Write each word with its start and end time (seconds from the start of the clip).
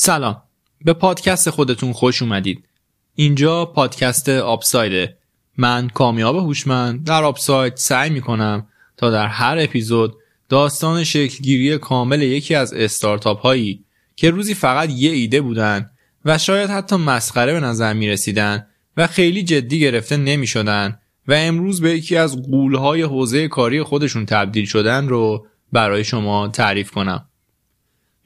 سلام. 0.00 0.42
به 0.84 0.92
پادکست 0.92 1.50
خودتون 1.50 1.92
خوش 1.92 2.22
اومدید. 2.22 2.64
اینجا 3.14 3.64
پادکست 3.64 4.28
آپسایده. 4.28 5.16
من 5.56 5.88
کامیاب 5.88 6.36
هوشمند 6.36 7.04
در 7.04 7.24
آپساید 7.24 7.76
سعی 7.76 8.10
می‌کنم 8.10 8.66
تا 8.96 9.10
در 9.10 9.26
هر 9.26 9.56
اپیزود 9.60 10.16
داستان 10.48 11.04
شکلگیری 11.04 11.78
کامل 11.78 12.22
یکی 12.22 12.54
از 12.54 12.72
استارتاپ 12.72 13.40
هایی 13.40 13.84
که 14.16 14.30
روزی 14.30 14.54
فقط 14.54 14.90
یه 14.90 15.10
ایده 15.10 15.40
بودن 15.40 15.90
و 16.24 16.38
شاید 16.38 16.70
حتی 16.70 16.96
مسخره 16.96 17.52
به 17.52 17.60
نظر 17.60 17.92
می 17.92 18.08
رسیدن 18.08 18.66
و 18.96 19.06
خیلی 19.06 19.42
جدی 19.42 19.80
گرفته 19.80 20.16
نمی 20.16 20.46
شدن 20.46 20.98
و 21.28 21.32
امروز 21.32 21.80
به 21.80 21.90
یکی 21.90 22.16
از 22.16 22.42
قولهای 22.42 23.02
حوزه 23.02 23.48
کاری 23.48 23.82
خودشون 23.82 24.26
تبدیل 24.26 24.64
شدن 24.64 25.08
رو 25.08 25.46
برای 25.72 26.04
شما 26.04 26.48
تعریف 26.48 26.90
کنم. 26.90 27.27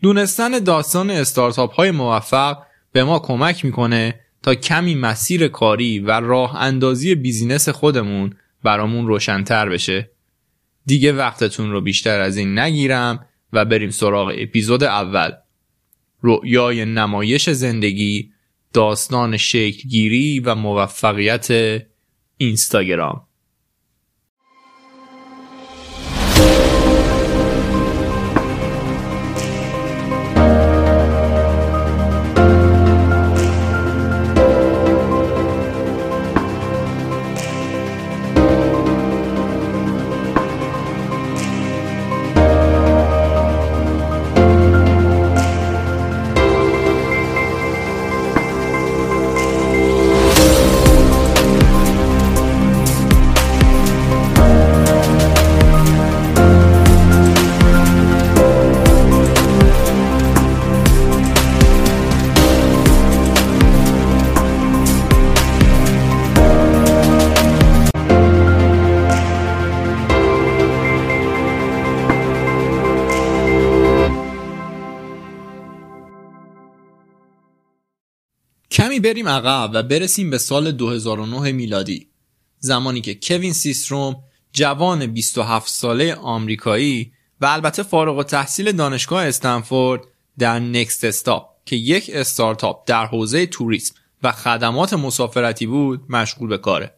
دونستن 0.03 0.59
داستان 0.59 1.11
استارتاپ 1.11 1.75
های 1.75 1.91
موفق 1.91 2.59
به 2.93 3.05
ما 3.05 3.19
کمک 3.19 3.65
می‌کنه 3.65 4.21
تا 4.43 4.55
کمی 4.55 4.95
مسیر 4.95 5.49
کاری 5.49 5.99
و 5.99 6.11
راه 6.21 6.57
اندازی 6.57 7.15
بیزینس 7.15 7.69
خودمون 7.69 8.37
برامون 8.63 9.07
روشنتر 9.07 9.69
بشه. 9.69 10.11
دیگه 10.87 11.13
وقتتون 11.13 11.73
رو 11.73 11.81
بیشتر 11.81 12.21
از 12.21 12.37
این 12.37 12.59
نگیرم 12.59 13.27
و 13.53 13.65
بریم 13.65 13.91
سراغ 13.91 14.35
اپیزود 14.39 14.85
اول. 14.85 15.31
رؤیای 16.23 16.85
نمایش 16.85 17.51
زندگی 17.51 18.33
داستان 18.73 19.37
شکلگیری 19.37 20.41
و 20.41 20.55
موفقیت 20.55 21.49
اینستاگرام 22.37 23.27
بریم 79.03 79.29
عقب 79.29 79.71
و 79.75 79.83
برسیم 79.83 80.31
به 80.31 80.39
سال 80.39 80.73
2009 80.73 81.53
میلادی 81.53 82.09
زمانی 82.59 83.01
که 83.01 83.19
کوین 83.23 83.53
سیستروم 83.53 84.17
جوان 84.53 85.07
27 85.07 85.69
ساله 85.69 86.15
آمریکایی 86.15 87.13
و 87.41 87.47
البته 87.47 87.83
فارغ 87.83 88.19
التحصیل 88.19 88.73
دانشگاه 88.73 89.27
استنفورد 89.27 90.03
در 90.39 90.59
نکست 90.59 91.05
استاپ 91.05 91.49
که 91.65 91.77
یک 91.77 92.11
استارتاپ 92.15 92.83
در 92.87 93.07
حوزه 93.07 93.47
توریسم 93.47 93.95
و 94.23 94.33
خدمات 94.33 94.95
مسافرتی 94.95 95.67
بود 95.67 96.05
مشغول 96.09 96.49
به 96.49 96.59
کاره. 96.59 96.95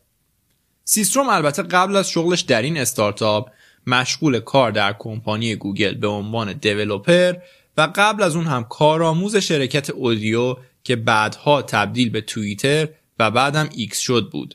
سیستروم 0.85 1.29
البته 1.29 1.63
قبل 1.63 1.97
از 1.97 2.11
شغلش 2.11 2.41
در 2.41 2.63
این 2.63 2.79
استارتاپ 2.79 3.51
مشغول 3.87 4.41
کار 4.41 4.71
در 4.71 4.93
کمپانی 4.99 5.57
گوگل 5.57 5.95
به 5.95 6.07
عنوان 6.07 6.53
developer 6.53 7.35
و 7.77 7.89
قبل 7.95 8.23
از 8.23 8.37
اون 8.37 8.47
هم 8.47 8.65
کارآموز 8.65 9.37
شرکت 9.37 9.91
اودیو 9.91 10.57
که 10.85 10.97
بعدها 10.97 11.63
تبدیل 11.63 12.11
به 12.11 12.21
توییتر 12.21 12.89
و 13.19 13.31
بعدم 13.31 13.69
ایکس 13.73 13.99
شد 13.99 14.31
بود. 14.33 14.55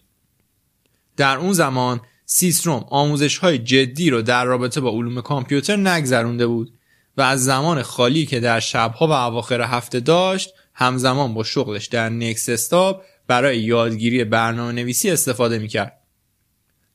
در 1.17 1.37
اون 1.37 1.53
زمان 1.53 2.01
سیستروم 2.25 2.85
آموزش 2.89 3.37
های 3.37 3.57
جدی 3.57 4.09
رو 4.09 4.21
در 4.21 4.45
رابطه 4.45 4.81
با 4.81 4.89
علوم 4.89 5.21
کامپیوتر 5.21 5.75
نگذرونده 5.75 6.47
بود 6.47 6.73
و 7.17 7.21
از 7.21 7.43
زمان 7.43 7.81
خالی 7.81 8.25
که 8.25 8.39
در 8.39 8.59
شبها 8.59 9.07
و 9.07 9.11
اواخر 9.11 9.61
هفته 9.61 9.99
داشت 9.99 10.49
همزمان 10.73 11.33
با 11.33 11.43
شغلش 11.43 11.85
در 11.85 12.09
نکست 12.09 12.49
استاپ 12.49 13.03
برای 13.27 13.59
یادگیری 13.59 14.23
برنامه 14.23 14.71
نویسی 14.71 15.11
استفاده 15.11 15.59
می‌کرد. 15.59 15.97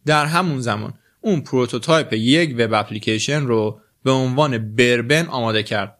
در 0.07 0.27
همون 0.27 0.61
زمان 0.61 0.95
اون 1.21 1.41
prototype 1.41 2.13
یک 2.13 2.55
web 2.59 2.75
application 2.75 3.43
رو 3.43 3.81
به 4.05 4.11
عنوان 4.11 4.75
بربن 4.75 5.27
آماده 5.27 5.63
کرد 5.63 5.99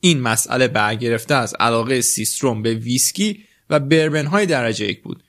این 0.00 0.20
مسئله 0.20 0.68
برگرفته 0.68 1.34
از 1.34 1.54
علاقه 1.60 2.00
سیستروم 2.00 2.62
به 2.62 2.74
ویسکی 2.74 3.44
و 3.70 3.80
بربن 3.80 4.26
های 4.26 4.46
درجه 4.46 4.86
یک 4.86 5.02
بود. 5.02 5.22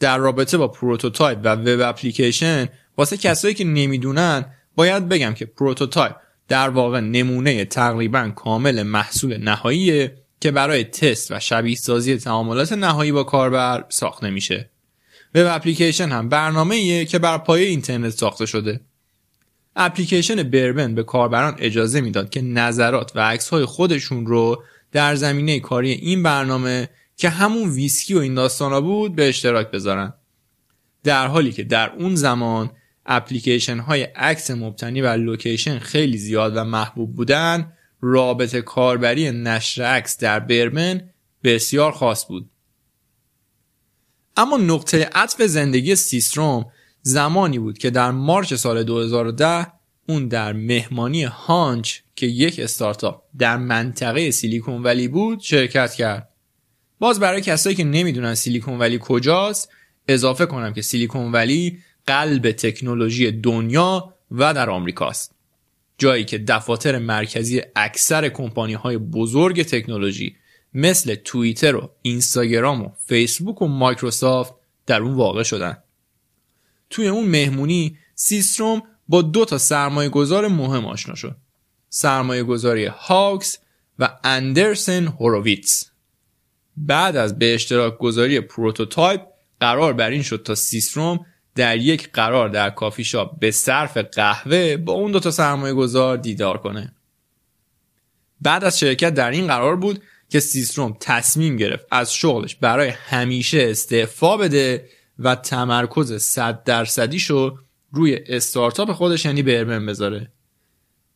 در 0.00 0.18
رابطه 0.18 0.58
با 0.58 0.68
prototype 0.68 1.38
و 1.44 1.48
web 1.48 1.80
application 1.80 2.68
واسه 2.96 3.16
کسایی 3.16 3.54
که 3.54 3.64
نمی‌دونن 3.64 4.44
باید 4.76 5.08
بگم 5.08 5.34
که 5.34 5.46
prototype 5.46 6.16
در 6.48 6.68
واقع 6.68 7.00
نمونه 7.00 7.64
تقریبا 7.64 8.32
کامل 8.36 8.82
محصول 8.82 9.36
نهاییه 9.36 10.14
که 10.40 10.50
برای 10.50 10.84
تست 10.84 11.30
و 11.30 11.40
شبیه 11.40 11.76
سازی 11.76 12.16
تعاملات 12.16 12.72
نهایی 12.72 13.12
با 13.12 13.24
کاربر 13.24 13.84
ساخته 13.88 14.30
میشه. 14.30 14.70
web 15.34 15.46
application 15.46 16.08
هم 16.08 16.28
برنامه‌ایه 16.28 17.04
که 17.04 17.18
بر 17.18 17.38
پایه 17.38 17.68
اینترنت 17.68 18.10
ساخته 18.10 18.46
شده. 18.46 18.80
اپلیکیشن 19.76 20.42
بربن 20.42 20.94
به 20.94 21.02
کاربران 21.02 21.56
اجازه 21.58 22.00
می‌داد 22.00 22.30
که 22.30 22.42
نظرات 22.42 23.12
و 23.14 23.20
عکسهای 23.20 23.64
خودشون 23.64 24.26
رو 24.26 24.62
در 24.92 25.14
زمینه 25.14 25.60
کاری 25.60 25.90
این 25.90 26.22
برنامه 26.22 26.88
که 27.16 27.28
همون 27.28 27.70
ویسکی 27.70 28.14
و 28.14 28.18
این 28.18 28.34
داستانا 28.34 28.80
بود 28.80 29.14
به 29.16 29.28
اشتراک 29.28 29.70
بذارن. 29.70 30.12
در 31.04 31.26
حالی 31.26 31.52
که 31.52 31.64
در 31.64 31.90
اون 31.90 32.14
زمان 32.14 32.70
اپلیکیشن 33.06 33.78
های 33.78 34.02
عکس 34.02 34.50
مبتنی 34.50 35.02
بر 35.02 35.16
location 35.16 35.78
خیلی 35.78 36.18
زیاد 36.18 36.56
و 36.56 36.64
محبوب 36.64 37.16
بودن 37.16 37.72
رابط 38.00 38.56
کاربری 38.56 39.30
نشر 39.30 39.82
عکس 39.82 40.18
در 40.18 40.40
بربن 40.40 41.10
بسیار 41.44 41.92
خاص 41.92 42.26
بود. 42.26 42.50
اما 44.36 44.56
نقطه 44.56 45.10
عطف 45.14 45.42
زندگی 45.42 45.96
سیستروم 45.96 46.66
زمانی 47.06 47.58
بود 47.58 47.78
که 47.78 47.90
در 47.90 48.10
مارچ 48.10 48.54
سال 48.54 48.82
2010 48.82 49.66
اون 50.08 50.28
در 50.28 50.52
مهمانی 50.52 51.24
هانچ 51.24 51.98
که 52.16 52.26
یک 52.26 52.60
استارتاپ 52.60 53.22
در 53.38 53.56
منطقه 53.56 54.30
سیلیکون 54.30 54.82
ولی 54.82 55.08
بود 55.08 55.40
شرکت 55.40 55.94
کرد. 55.94 56.28
باز 56.98 57.20
برای 57.20 57.40
کسایی 57.40 57.76
که 57.76 57.84
نمی‌دونن 57.84 58.34
سیلیکون 58.34 58.78
ولی 58.78 58.98
کجاست 59.02 59.72
اضافه 60.08 60.46
کنم 60.46 60.72
که 60.72 60.82
سیلیکون 60.82 61.32
ولی 61.32 61.78
قلب 62.06 62.52
تکنولوژی 62.52 63.30
دنیا 63.30 64.14
و 64.30 64.54
در 64.54 64.70
آمریکاست. 64.70 65.34
جایی 65.98 66.24
که 66.24 66.38
دفاتر 66.38 66.98
مرکزی 66.98 67.62
اکثر 67.76 68.28
کمپانی 68.28 68.74
های 68.74 68.98
بزرگ 68.98 69.62
تکنولوژی 69.62 70.36
مثل 70.74 71.14
توییتر 71.14 71.76
و 71.76 71.90
اینستاگرام 72.02 72.82
و 72.82 72.88
فیسبوک 73.06 73.62
و 73.62 73.68
مایکروسافت 73.68 74.54
در 74.86 75.00
اون 75.00 75.14
واقع 75.14 75.42
شدن. 75.42 75.76
توی 76.90 77.08
اون 77.08 77.28
مهمونی 77.28 77.98
سیستروم 78.14 78.82
با 79.08 79.22
دو 79.22 79.44
تا 79.44 79.58
سرمایه 79.58 80.08
گذار 80.08 80.48
مهم 80.48 80.86
آشنا 80.86 81.14
شد. 81.14 81.36
سرمایه 81.88 82.42
گذاری 82.42 82.84
هاکس 82.84 83.58
و 83.98 84.18
اندرسن 84.24 85.06
هوروویتس 85.06 85.90
بعد 86.76 87.16
از 87.16 87.38
به 87.38 87.54
اشتراک 87.54 87.98
گذاری 87.98 88.40
prototype 88.40 89.20
قرار 89.60 89.92
بر 89.92 90.10
این 90.10 90.22
شد 90.22 90.42
تا 90.42 90.54
سیستروم 90.54 91.26
در 91.54 91.76
یک 91.76 92.12
قرار 92.12 92.48
در 92.48 92.70
کافی 92.70 93.04
شاپ 93.04 93.38
به 93.38 93.50
صرف 93.50 93.96
قهوه 93.96 94.76
با 94.76 94.92
اون 94.92 95.12
دوتا 95.12 95.30
سرمایه 95.30 95.74
گذار 95.74 96.16
دیدار 96.16 96.58
کنه. 96.58 96.94
بعد 98.40 98.64
از 98.64 98.78
شرکت 98.78 99.14
در 99.14 99.30
این 99.30 99.46
قرار 99.46 99.76
بود 99.76 100.02
که 100.28 100.40
سیستروم 100.40 100.96
تصمیم 101.00 101.56
گرفت 101.56 101.86
از 101.90 102.14
شغلش 102.14 102.54
برای 102.54 102.88
همیشه 102.88 103.66
استعفا 103.70 104.36
بده 104.36 104.88
و 105.18 105.34
تمرکز 105.34 106.22
100 106.22 106.64
درصدیشو 106.64 107.58
روی 107.92 108.18
استارتاپ 108.26 108.92
خودش 108.92 109.24
یعنی 109.24 109.42
برمن 109.42 109.86
بذاره. 109.86 110.30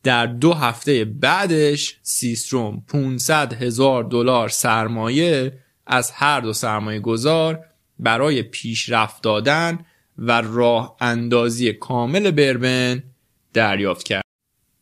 در 0.03 0.25
دو 0.25 0.53
هفته 0.53 1.05
بعدش 1.05 1.99
سیستروم 2.01 2.83
500 2.87 3.53
هزار 3.53 4.03
دلار 4.03 4.49
سرمایه 4.49 5.59
از 5.87 6.11
هر 6.11 6.39
دو 6.41 6.53
سرمایه 6.53 6.99
گذار 6.99 7.65
برای 7.99 8.43
پیشرفت 8.43 9.23
دادن 9.23 9.79
و 10.17 10.41
راه 10.41 10.97
اندازی 11.01 11.73
کامل 11.73 12.31
بربن 12.31 13.03
دریافت 13.53 14.03
کرد. 14.03 14.23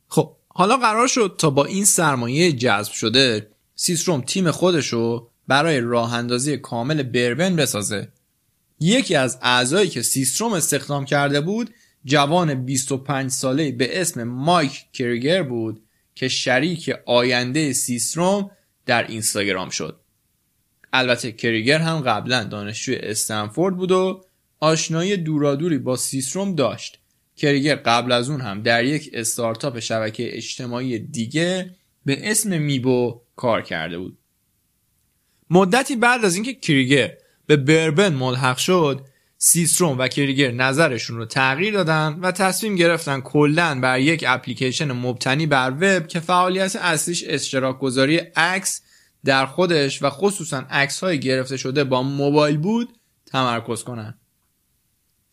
خب 0.08 0.36
حالا 0.48 0.78
قرار 0.78 1.08
شد 1.08 1.36
تا 1.38 1.50
با 1.50 1.66
این 1.66 1.86
سرمایه 1.86 2.52
جذب 2.52 2.92
شده 2.92 3.50
سیستروم 3.76 4.22
تیم 4.22 4.52
خودشو 4.52 5.30
برای 5.48 5.80
راه 5.80 6.14
اندازی 6.14 6.58
کامل 6.58 7.04
بربن 7.04 7.56
بسازه. 7.56 8.12
یکی 8.80 9.16
از 9.16 9.40
اعضایی 9.42 9.90
که 9.90 10.02
سیستروم 10.02 10.54
استخدام 10.54 11.06
کرده 11.06 11.42
بود 11.42 11.70
جوان 12.06 12.66
25 12.66 13.32
ساله 13.32 13.72
به 13.72 14.02
اسم 14.02 14.24
مایک 14.24 14.86
کریگر 14.94 15.44
بود 15.44 15.84
که 16.16 16.28
شریک 16.28 16.94
آینده 17.06 17.74
سیستروم 17.74 18.52
در 18.86 19.08
اینستاگرام 19.08 19.70
شد. 19.70 20.00
البته 20.94 21.32
کریگر 21.32 21.80
هم 21.80 22.00
قبلا 22.00 22.44
دانشجوی 22.44 22.96
استنفورد 22.96 23.78
بود 23.78 23.92
و 23.92 24.26
آشنایی 24.60 25.18
دورادوری 25.18 25.78
با 25.78 25.96
سیستروم 25.96 26.56
داشت. 26.56 27.00
کریگر 27.36 27.76
قبل 27.76 28.12
از 28.12 28.30
اون 28.30 28.42
هم 28.42 28.62
در 28.62 28.86
یک 28.86 29.10
استارتاپ 29.14 29.80
شبکه 29.80 30.38
اجتماعی 30.38 31.00
دیگه 31.00 31.76
به 32.06 32.32
اسم 32.32 32.62
میبو 32.62 33.22
کار 33.36 33.62
کرده 33.62 33.98
بود. 33.98 34.18
مدتی 35.50 35.96
بعد 35.96 36.26
از 36.26 36.36
اینکه 36.36 36.54
کریگر 36.54 37.18
به 37.48 37.58
بربن 37.58 38.14
ملحق 38.14 38.58
شد 38.58 39.06
سیستروم 39.38 39.98
و 39.98 40.08
کریگر 40.08 40.52
نظرشون 40.52 41.18
رو 41.18 41.26
تغییر 41.26 41.74
دادن 41.74 42.20
و 42.22 42.32
تصمیم 42.32 42.76
گرفتن 42.76 43.22
کلا 43.22 43.80
بر 43.80 44.00
یک 44.00 44.26
اپلیکیشن 44.28 44.92
مبتنی 44.92 45.48
بر 45.48 45.72
وب 45.72 46.08
که 46.08 46.20
فعالیت 46.20 46.76
اصلیش 46.76 47.24
اشتراک 47.28 47.80
گذاری 47.80 48.18
عکس 48.18 48.82
در 49.26 49.46
خودش 49.46 50.04
و 50.04 50.10
خصوصا 50.10 50.66
عکس 50.70 51.00
های 51.00 51.20
گرفته 51.20 51.58
شده 51.58 51.84
با 51.84 52.04
موبایل 52.04 52.58
بود 52.58 52.90
تمرکز 53.26 53.84
کنن. 53.84 54.18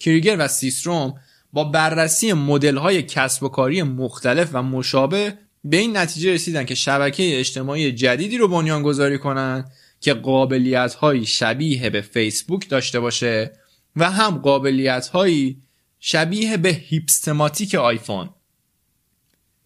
کریگر 0.00 0.36
و 0.38 0.48
سیستروم 0.48 1.14
با 1.52 1.64
بررسی 1.64 2.32
مدل 2.32 2.76
های 2.76 3.02
کسب 3.02 3.42
و 3.42 3.48
کاری 3.48 3.82
مختلف 3.82 4.50
و 4.52 4.62
مشابه 4.62 5.38
به 5.64 5.76
این 5.76 5.96
نتیجه 5.96 6.34
رسیدن 6.34 6.64
که 6.64 6.74
شبکه 6.74 7.38
اجتماعی 7.38 7.92
جدیدی 7.92 8.38
رو 8.38 8.48
بنیان 8.48 8.82
گذاری 8.82 9.18
کنن 9.18 9.64
که 10.04 10.14
قابلیت 10.14 10.94
های 10.94 11.26
شبیه 11.26 11.90
به 11.90 12.00
فیسبوک 12.00 12.68
داشته 12.68 13.00
باشه 13.00 13.52
و 13.96 14.10
هم 14.10 14.38
قابلیت 14.38 15.08
هایی 15.08 15.62
شبیه 16.00 16.56
به 16.56 16.68
هیپستماتیک 16.68 17.74
آیفون. 17.74 18.30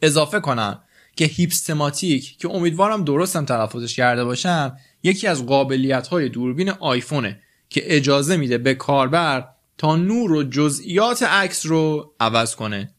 اضافه 0.02 0.40
کنم 0.40 0.82
که 1.16 1.24
هیپستماتیک 1.24 2.38
که 2.38 2.48
امیدوارم 2.50 3.04
درستم 3.04 3.44
تلفظش 3.44 3.96
کرده 3.96 4.24
باشم 4.24 4.76
یکی 5.02 5.26
از 5.26 5.46
قابلیت 5.46 6.06
های 6.06 6.28
دوربین 6.28 6.70
آیفونه 6.70 7.42
که 7.68 7.96
اجازه 7.96 8.36
میده 8.36 8.58
به 8.58 8.74
کاربر 8.74 9.48
تا 9.78 9.96
نور 9.96 10.32
و 10.32 10.42
جزئیات 10.42 11.22
عکس 11.22 11.66
رو 11.66 12.14
عوض 12.20 12.54
کنه. 12.54 12.94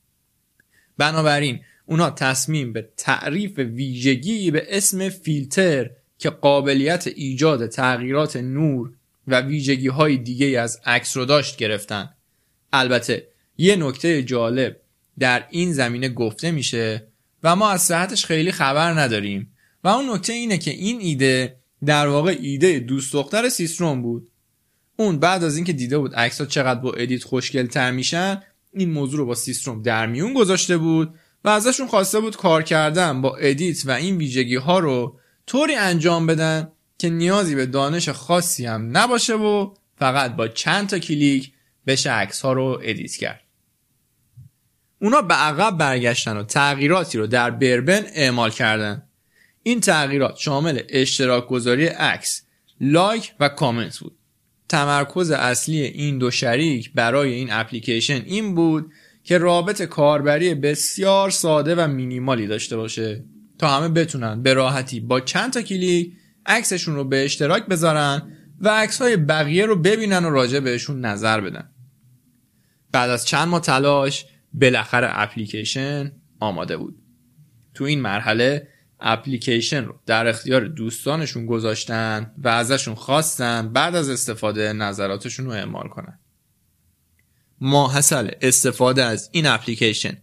بنابراین 0.97 1.59
اونا 1.85 2.09
تصمیم 2.09 2.73
به 2.73 2.89
تعریف 2.97 3.59
ویژگی 3.59 4.51
به 4.51 4.65
اسم 4.69 5.09
فیلتر 5.09 5.89
که 6.19 6.29
قابلیت 6.29 7.07
ایجاد 7.07 7.67
تغییرات 7.67 8.35
نور 8.35 8.91
و 9.27 9.41
ویژگی 9.41 9.87
های 9.87 10.17
دیگه 10.17 10.59
از 10.59 10.81
عکس 10.85 11.17
رو 11.17 11.25
داشت 11.25 11.57
گرفتن. 11.57 12.09
البته 12.73 13.27
یه 13.57 13.75
نکته 13.75 14.23
جالب 14.23 14.79
در 15.19 15.47
این 15.49 15.73
زمینه 15.73 16.09
گفته 16.09 16.51
میشه 16.51 17.07
و 17.43 17.55
ما 17.55 17.69
از 17.69 17.81
صحتش 17.81 18.25
خیلی 18.25 18.51
خبر 18.51 18.93
نداریم 18.93 19.53
و 19.83 19.87
اون 19.87 20.09
نکته 20.09 20.33
اینه 20.33 20.57
که 20.57 20.71
این 20.71 20.99
ایده 21.01 21.59
در 21.85 22.07
واقع 22.07 22.37
ایده 22.41 22.79
دوست 22.79 23.13
دختر 23.13 23.49
سیستروم 23.49 24.01
بود. 24.01 24.31
اون 24.97 25.19
بعد 25.19 25.43
از 25.43 25.55
اینکه 25.55 25.73
دیده 25.73 25.97
بود 25.97 26.15
عکس 26.15 26.41
ها 26.41 26.47
چقدر 26.47 26.79
با 26.79 26.93
edit 26.93 27.23
خوشگل 27.23 27.65
تر 27.65 27.91
میشن 27.91 28.41
این 28.73 28.91
موضوع 28.91 29.19
رو 29.19 29.25
با 29.25 29.35
سیستروم 29.35 29.81
در 29.81 30.07
میون 30.07 30.33
گذاشته 30.33 30.77
بود 30.77 31.13
و 31.43 31.49
ازشون 31.49 31.87
خواسته 31.87 32.19
بود 32.19 32.37
کار 32.37 32.63
کردن 32.63 33.21
با 33.21 33.35
edit 33.37 33.83
و 33.85 33.91
این 33.91 34.17
ویژگی 34.17 34.55
ها 34.55 34.79
رو 34.79 35.19
طوری 35.49 35.75
انجام 35.75 36.27
بدن 36.27 36.71
که 36.97 37.09
نیازی 37.09 37.55
به 37.55 37.65
دانش 37.65 38.09
خاصی 38.09 38.65
هم 38.65 38.97
نباشه 38.97 39.33
و 39.33 39.73
فقط 39.97 40.35
با 40.35 40.47
چند 40.47 40.89
تا 40.89 40.99
کلیک 40.99 41.51
بشه 41.87 42.11
عکس 42.11 42.41
ها 42.41 42.53
رو 42.53 42.79
edit 42.83 43.15
کرد. 43.15 43.41
اونا 45.01 45.21
به 45.21 45.33
عقب 45.33 45.77
برگشتن 45.77 46.37
و 46.37 46.43
تغییراتی 46.43 47.17
رو 47.17 47.27
در 47.27 47.51
بربن 47.51 48.05
اعمال 48.13 48.49
کردن. 48.49 49.03
این 49.63 49.79
تغییرات 49.79 50.37
شامل 50.37 50.81
اشتراک 50.89 51.47
گذاری 51.47 51.85
عکس 51.85 52.41
لایک 52.81 53.33
و 53.39 53.49
کامنت 53.49 53.97
بود. 53.97 54.17
تمرکز 54.69 55.31
اصلی 55.31 55.81
این 55.81 56.17
دو 56.17 56.31
شریک 56.31 56.93
برای 56.93 57.33
این 57.33 57.47
اپلیکیشن 57.51 58.21
این 58.25 58.55
بود 58.55 58.91
که 59.23 59.37
رابط 59.37 59.81
کاربری 59.81 60.55
بسیار 60.55 61.29
ساده 61.29 61.75
و 61.75 61.87
مینیمالی 61.87 62.47
داشته 62.47 62.77
باشه. 62.77 63.23
تا 63.59 63.77
همه 63.77 63.89
بتونن 63.89 64.43
به 64.43 64.53
راحتی 64.53 64.99
با 64.99 65.21
چند 65.21 65.53
تا 65.53 65.61
کلیک 65.61 66.13
عکسشون 66.45 66.95
رو 66.95 67.03
به 67.03 67.25
اشتراک 67.25 67.65
بذارن 67.65 68.31
و 68.59 68.69
عکس 68.69 69.01
های 69.01 69.17
بقیه 69.17 69.65
رو 69.65 69.75
ببینن 69.75 70.25
و 70.25 70.29
راجع 70.29 70.59
بهشون 70.59 71.05
نظر 71.05 71.41
بدن. 71.41 71.69
بعد 72.91 73.09
از 73.09 73.25
چند 73.25 73.47
ماه 73.47 73.61
تلاش 73.61 74.25
بالاخره 74.53 75.09
اپلیکیشن 75.11 76.11
آماده 76.39 76.77
بود. 76.77 77.01
تو 77.73 77.83
این 77.83 78.01
مرحله 78.01 78.67
اپلیکیشن 78.99 79.85
رو 79.85 79.99
در 80.05 80.27
اختیار 80.27 80.67
دوستانشون 80.67 81.45
گذاشتن 81.45 82.31
و 82.37 82.47
ازشون 82.47 82.95
خواستن 82.95 83.73
بعد 83.73 83.95
از 83.95 84.09
استفاده 84.09 84.73
نظراتشون 84.73 85.45
رو 85.45 85.51
اعمال 85.51 85.87
کنن. 85.87 86.19
ماحصل 87.61 88.31
استفاده 88.41 89.03
از 89.03 89.29
این 89.31 89.45
اپلیکیشن 89.45 90.17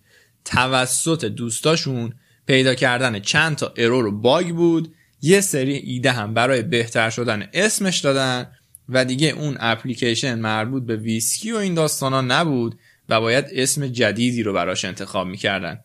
توسط 0.44 1.24
دوستاشون 1.24 2.14
پیدا 2.46 2.74
کردن 2.74 3.20
چند 3.20 3.56
تا 3.56 3.74
ارور 3.76 4.06
و 4.06 4.20
باگ 4.20 4.48
بود. 4.48 4.94
یه 5.22 5.40
سری 5.40 5.74
ایده 5.74 6.12
هم 6.12 6.34
برای 6.34 6.62
بهتر 6.62 7.10
شدن 7.10 7.48
اسمش 7.52 7.98
دادن 7.98 8.52
و 8.88 9.04
دیگه 9.04 9.28
اون 9.28 9.56
اپلیکیشن 9.60 10.38
مربوط 10.38 10.82
به 10.82 10.96
ویسکی 10.96 11.52
و 11.52 11.56
این 11.56 11.74
داستانا 11.74 12.20
نبود 12.20 12.78
و 13.08 13.20
باید 13.20 13.44
اسم 13.52 13.86
جدیدی 13.86 14.42
رو 14.42 14.52
براش 14.52 14.84
انتخاب 14.84 15.26
می‌کردن. 15.26 15.80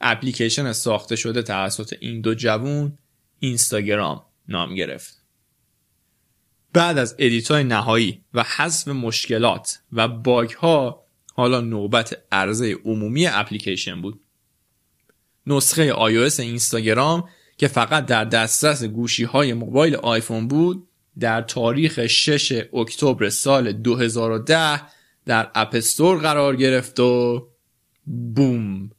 اپلیکیشن 0.00 0.72
ساخته 0.72 1.16
شده 1.16 1.42
توسط 1.42 1.94
این 2.00 2.20
دو 2.20 2.34
جوون 2.34 2.98
اینستاگرام 3.38 4.22
نام 4.48 4.74
گرفت. 4.74 5.22
بعد 6.72 6.98
از 6.98 7.16
های 7.50 7.64
نهایی 7.64 8.24
و 8.34 8.42
حذف 8.56 8.88
مشکلات 8.88 9.78
و 9.92 10.08
باگ 10.08 10.50
ها 10.50 11.06
حالا 11.34 11.60
نوبت 11.60 12.18
عرضه 12.32 12.76
عمومی 12.84 13.26
اپلیکیشن 13.26 14.02
بود. 14.02 14.20
نسخه 15.46 15.92
iOS 15.92 16.40
اینستاگرام 16.40 17.28
که 17.56 17.68
فقط 17.68 18.06
در 18.06 18.24
دسترس 18.24 18.84
گوشی 18.84 19.24
های 19.24 19.52
موبایل 19.52 19.96
آیفون 19.96 20.48
بود 20.48 20.88
در 21.18 21.42
تاریخ 21.42 22.06
6 22.06 22.64
اکتبر 22.74 23.28
سال 23.28 23.72
2010 23.72 24.80
در 25.26 25.50
اپستور 25.54 26.18
قرار 26.18 26.56
گرفت 26.56 27.00
و 27.00 27.48
بوم. 28.34 28.90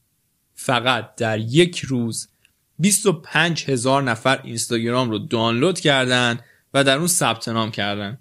فقط 0.56 1.16
در 1.16 1.40
یک 1.40 1.80
روز 1.80 2.30
25 2.80 3.70
هزار 3.70 4.04
نفر 4.04 4.42
اینستاگرام 4.44 5.10
رو 5.10 5.20
دانلود 5.20 5.80
کردن 5.80 6.40
و 6.74 6.84
در 6.84 6.98
اون 6.98 7.08
ثبت 7.08 7.48
نام 7.48 7.72
کردن. 7.72 8.18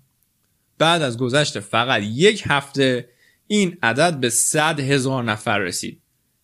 بعد 0.79 1.03
از 1.03 1.19
گذشت 1.19 1.61
فقط 1.61 2.03
یک 2.03 2.43
هفته 2.47 3.09
این 3.47 3.79
عدد 3.83 4.21
به 4.21 4.31
100 4.31 4.81
هزار 4.81 5.25
نفر 5.25 5.59
رسید. 5.59 6.01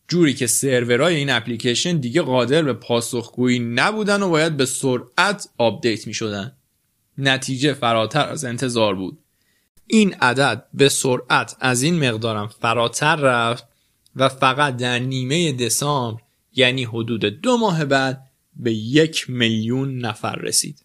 جوری 0.08 0.34
که 0.34 0.46
سرورهای 0.46 1.16
این 1.16 1.30
اپلیکیشن 1.30 1.96
دیگه 1.96 2.22
قادر 2.22 2.62
به 2.62 2.72
پاسخگویی 2.72 3.58
نبودن 3.58 4.22
و 4.22 4.28
باید 4.28 4.56
به 4.56 4.66
سرعت 4.66 5.48
update 5.58 6.06
می 6.06 6.14
شدن. 6.14 6.52
نتیجه 7.18 7.74
فراتر 7.74 8.28
از 8.28 8.44
انتظار 8.44 8.94
بود. 8.94 9.18
این 9.86 10.14
عدد 10.14 10.66
به 10.74 10.88
سرعت 10.88 11.56
از 11.60 11.82
این 11.82 12.08
مقدارم 12.08 12.48
فراتر 12.48 13.16
رفت 13.16 13.64
و 14.16 14.28
فقط 14.28 14.76
در 14.76 14.98
نیمه 14.98 15.52
دسامبر 15.52 16.20
یعنی 16.54 16.84
حدود 16.84 17.24
دو 17.24 17.56
ماه 17.56 17.84
بعد 17.84 18.24
به 18.56 18.72
یک 18.72 19.30
میلیون 19.30 19.98
نفر 19.98 20.36
رسید. 20.36 20.84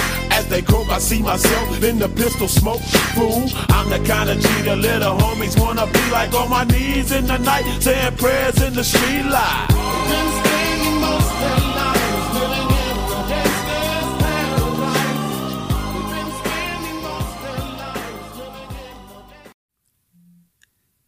As 0.41 0.47
they 0.47 0.63
croak, 0.63 0.89
I 0.89 0.97
see 0.97 1.21
myself 1.21 1.83
in 1.83 1.99
the 1.99 2.09
pistol 2.09 2.47
smoke. 2.47 2.81
Fool, 3.15 3.43
I'm 3.77 3.87
the 3.91 3.99
kind 4.11 4.27
of 4.27 4.39
G 4.39 4.47
the 4.63 4.75
little 4.75 5.15
homies 5.21 5.55
wanna 5.59 5.85
be 5.85 6.03
like 6.17 6.33
on 6.33 6.49
my 6.49 6.63
knees 6.63 7.11
in 7.11 7.25
the 7.27 7.37
night, 7.37 7.65
saying 7.79 8.15
prayers 8.17 8.59
in 8.67 8.73
the 8.73 8.83
street 8.83 9.25
light. 9.35 9.67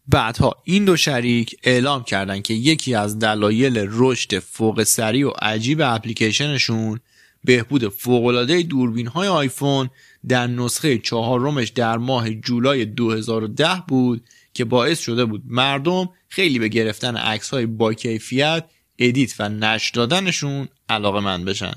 بعدها 0.07 0.55
این 0.63 0.85
دو 0.85 0.97
شریک 0.97 1.55
اعلام 1.63 2.03
کردند 2.03 2.43
که 2.43 2.53
یکی 2.53 2.95
از 2.95 3.19
دلایل 3.19 3.87
رشد 3.91 4.39
فوق 4.39 4.83
سریع 4.83 5.27
و 5.27 5.31
عجیب 5.41 5.81
اپلیکیشنشون 5.81 6.99
بهبود 7.43 7.87
فوقالعاده 7.87 8.61
دوربین 8.61 9.07
های 9.07 9.27
آیفون 9.27 9.89
در 10.27 10.47
نسخه 10.47 10.97
چهارمش 10.97 11.69
در 11.69 11.97
ماه 11.97 12.33
جولای 12.33 12.85
2010 12.85 13.83
بود 13.87 14.23
که 14.53 14.65
باعث 14.65 14.99
شده 14.99 15.25
بود 15.25 15.43
مردم 15.45 16.09
خیلی 16.27 16.59
به 16.59 16.67
گرفتن 16.67 17.17
عکس 17.17 17.49
های 17.49 17.65
با 17.65 17.93
کیفیت 17.93 18.65
edit 18.99 19.35
و 19.39 19.49
نشر 19.49 19.91
دادنشون 19.93 20.67
علاقه‌مند 20.89 21.45
بشن. 21.45 21.73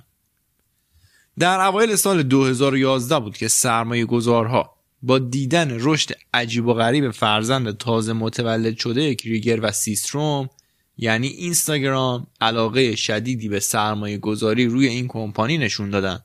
در 1.38 1.60
اوایل 1.60 1.96
سال 1.96 2.22
2011 2.22 3.20
بود 3.20 3.36
که 3.36 3.48
سرمایه 3.48 4.04
گذارها 4.04 4.76
با 5.02 5.18
دیدن 5.18 5.76
رشد 5.80 6.10
عجیب 6.34 6.66
و 6.66 6.74
غریب 6.74 7.10
فرزند 7.10 7.76
تازه 7.76 8.12
متولد 8.12 8.78
شده 8.78 9.14
کریگر 9.14 9.60
و 9.62 9.72
سیستروم 9.72 10.50
یعنی 10.98 11.26
اینستاگرام 11.26 12.26
علاقه 12.40 12.96
شدیدی 12.96 13.48
به 13.48 13.60
سرمایه 13.60 14.18
گذاری 14.18 14.66
روی 14.66 14.86
این 14.86 15.08
کمپانی 15.08 15.58
نشون 15.58 15.90
دادن. 15.90 16.20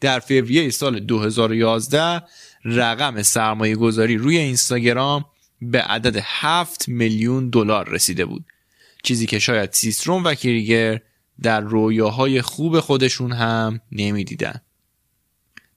در 0.00 0.20
فوریه 0.20 0.70
سال 0.70 1.00
2011 1.00 2.22
رقم 2.64 3.22
سرمایه 3.22 3.76
گذاری 3.76 4.16
روی 4.16 4.38
اینستاگرام 4.38 5.24
به 5.62 5.82
عدد 5.82 6.20
7 6.24 6.88
میلیون 6.88 7.50
دلار 7.50 7.88
رسیده 7.88 8.24
بود. 8.24 8.44
چیزی 9.02 9.26
که 9.26 9.38
شاید 9.38 9.72
سیستروم 9.72 10.24
و 10.24 10.34
کریگر 10.34 11.00
در 11.42 11.60
رویاهای 11.60 12.42
خوب 12.42 12.80
خودشون 12.80 13.32
هم 13.32 13.80
نمی‌دیدن. 13.92 14.60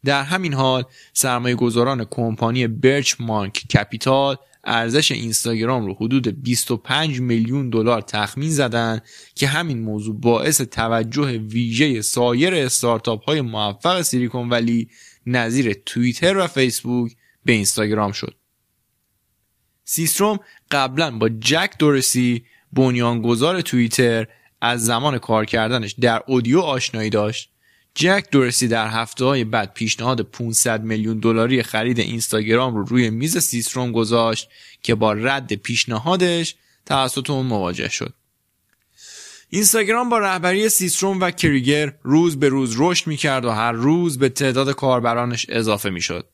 در 0.05 0.23
همین 0.23 0.53
حال 0.53 0.83
سرمایه 1.13 1.55
گذاران 1.55 2.05
کمپانی 2.05 2.67
برچ 2.67 3.15
مارک 3.19 3.53
کپیتال 3.53 4.37
ارزش 4.63 5.11
اینستاگرام 5.11 5.85
رو 5.85 5.93
حدود 5.93 6.43
25 6.43 7.19
میلیون 7.19 7.69
دلار 7.69 8.01
تخمین 8.01 8.49
زدن 8.49 9.01
که 9.35 9.47
همین 9.47 9.79
موضوع 9.79 10.19
باعث 10.19 10.61
توجه 10.61 11.37
ویژه 11.37 12.01
سایر 12.01 12.55
استارتاپ 12.55 13.23
های 13.23 13.41
موفق 13.41 14.01
سیلیکون 14.01 14.49
ولی 14.49 14.89
نظیر 15.25 15.73
توییتر 15.73 16.37
و 16.37 16.47
فیسبوک 16.47 17.15
به 17.45 17.53
اینستاگرام 17.53 18.11
شد. 18.11 18.35
سیستروم 19.83 20.39
قبلا 20.71 21.17
با 21.17 21.29
جک 21.29 21.71
دورسی 21.79 22.43
بنیانگذار 22.73 23.61
توییتر 23.61 24.27
از 24.61 24.85
زمان 24.85 25.17
کار 25.17 25.45
کردنش 25.45 25.95
در 26.01 26.23
اودیو 26.27 26.59
آشنایی 26.59 27.09
داشت 27.09 27.51
جک 27.95 28.25
دورسی 28.31 28.67
در 28.67 28.87
هفته 28.87 29.25
های 29.25 29.43
بعد 29.43 29.73
پیشنهاد 29.73 30.21
500 30.21 30.83
میلیون 30.83 31.19
دلاری 31.19 31.63
خرید 31.63 31.99
اینستاگرام 31.99 32.75
رو 32.75 32.83
روی 32.83 33.09
میز 33.09 33.37
سیستروم 33.37 33.91
گذاشت 33.91 34.49
که 34.81 34.95
با 34.95 35.13
رد 35.13 35.53
پیشنهادش 35.53 36.55
توسط 36.85 37.29
اون 37.29 37.45
مواجه 37.45 37.89
شد. 37.89 38.13
اینستاگرام 39.49 40.09
با 40.09 40.17
رهبری 40.17 40.69
سیستروم 40.69 41.21
و 41.21 41.31
کریگر 41.31 41.93
روز 42.03 42.39
به 42.39 42.49
روز 42.49 42.75
رشد 42.77 43.07
می‌کرد 43.07 43.45
و 43.45 43.49
هر 43.49 43.71
روز 43.71 44.19
به 44.19 44.29
تعداد 44.29 44.71
کاربرانش 44.71 45.45
اضافه 45.49 45.89
می‌شد. 45.89 46.27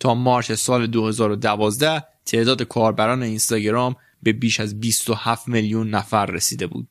تا 0.00 0.14
مارچ 0.14 0.52
سال 0.52 0.86
2012 0.86 2.04
تعداد 2.26 2.62
کاربران 2.62 3.22
اینستاگرام 3.22 3.96
به 4.22 4.32
بیش 4.32 4.60
از 4.60 4.80
27 4.80 5.48
میلیون 5.48 5.90
نفر 5.90 6.26
رسیده 6.26 6.66
بود. 6.66 6.88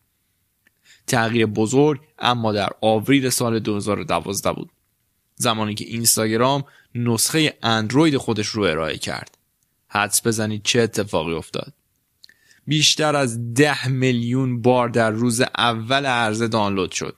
تغییر 1.11 1.45
بزرگ 1.45 2.01
اما 2.19 2.51
در 2.51 2.69
آوریل 2.81 3.29
سال 3.29 3.59
2012 3.59 4.53
بود. 4.53 4.69
زمانی 5.35 5.73
که 5.73 5.85
اینستاگرام 5.85 6.63
نسخه 6.95 7.57
اندروید 7.63 8.17
خودش 8.17 8.47
رو 8.47 8.63
ارائه 8.63 8.97
کرد. 8.97 9.37
حدس 9.87 10.27
بزنید 10.27 10.63
چه 10.63 10.81
اتفاقی 10.81 11.33
افتاد. 11.33 11.73
بیشتر 12.67 13.15
از 13.15 13.53
ده 13.53 13.87
میلیون 13.87 14.61
بار 14.61 14.89
در 14.89 15.11
روز 15.11 15.41
اول 15.57 16.05
عرضه 16.05 16.47
دانلود 16.47 16.91
شد. 16.91 17.15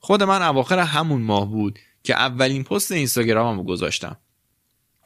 خود 0.00 0.22
من 0.22 0.42
اواخر 0.42 0.78
همون 0.78 1.22
ماه 1.22 1.50
بود 1.50 1.78
که 2.02 2.14
اولین 2.14 2.64
پست 2.64 2.92
اینستاگرامم 2.92 3.62
گذاشتم. 3.62 4.16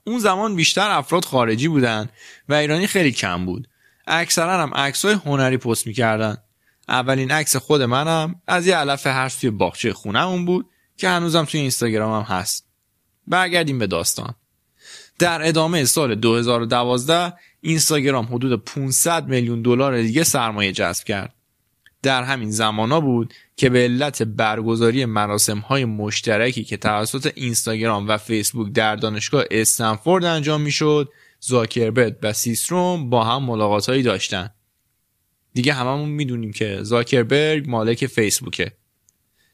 اون 0.07 0.19
زمان 0.19 0.57
بیشتر 0.57 0.91
افراد 0.91 1.25
خارجی 1.25 1.69
بودن 1.69 2.09
و 2.49 2.55
ایرانی 2.55 2.87
خیلی 2.87 3.13
کم 3.13 3.47
بود. 3.47 3.69
اکثرا 4.07 4.63
هم 4.63 4.75
عکسای 4.75 5.15
هنری 5.15 5.57
پست 5.57 5.87
می‌کردن. 5.87 6.37
اولین 6.93 7.31
عکس 7.31 7.57
خود 7.57 7.83
منم 7.83 8.35
از 8.47 8.67
یه 8.67 8.77
علف 8.77 9.07
هرس 9.07 9.35
توی 9.35 9.51
باغچه 9.51 9.93
خونهمون 9.93 10.45
بود 10.45 10.67
که 10.97 11.09
هنوزم 11.09 11.45
توی 11.45 11.61
اینستاگرامم 11.61 12.23
هست. 12.23 12.67
برگردیم 13.27 13.79
به 13.79 13.87
داستان. 13.87 14.35
در 15.19 15.49
ادامه 15.49 15.85
سال 15.85 16.15
2012 16.15 17.33
اینستاگرام 17.61 18.25
حدود 18.25 18.65
500 18.65 19.29
میلیون 19.29 19.63
دلار 19.63 20.03
دیگه 20.03 20.25
سرمایه 20.25 20.73
جذب 20.73 21.05
کرد. 21.05 21.35
در 22.03 22.23
همین 22.23 22.51
زمانا 22.51 23.01
بود 23.01 23.35
که 23.57 23.71
به 23.71 23.79
علت 23.79 24.23
برگزاری 24.23 25.05
مراسم 25.05 25.59
های 25.59 25.85
مشترکی 25.85 26.65
که 26.65 26.77
توسط 26.77 27.33
اینستاگرام 27.35 28.09
و 28.09 28.17
فیسبوک 28.17 28.73
در 28.73 28.97
دانشگاه 28.97 29.45
استنفورد 29.51 30.25
انجام 30.25 30.61
می‌شد 30.61 31.09
زاکربرگ 31.41 32.17
و 32.23 32.33
سیستروم 32.33 33.11
با 33.11 33.25
هم 33.25 33.43
ملاقات 33.43 33.89
هایی 33.89 34.03
داشتن 34.03 34.51
دیگه 35.55 35.73
هممون 35.73 36.09
می‌دونیم 36.09 36.53
که 36.53 36.79
زاکربرگ 36.83 37.69
مالک 37.69 38.07
فیسبوکه. 38.07 38.73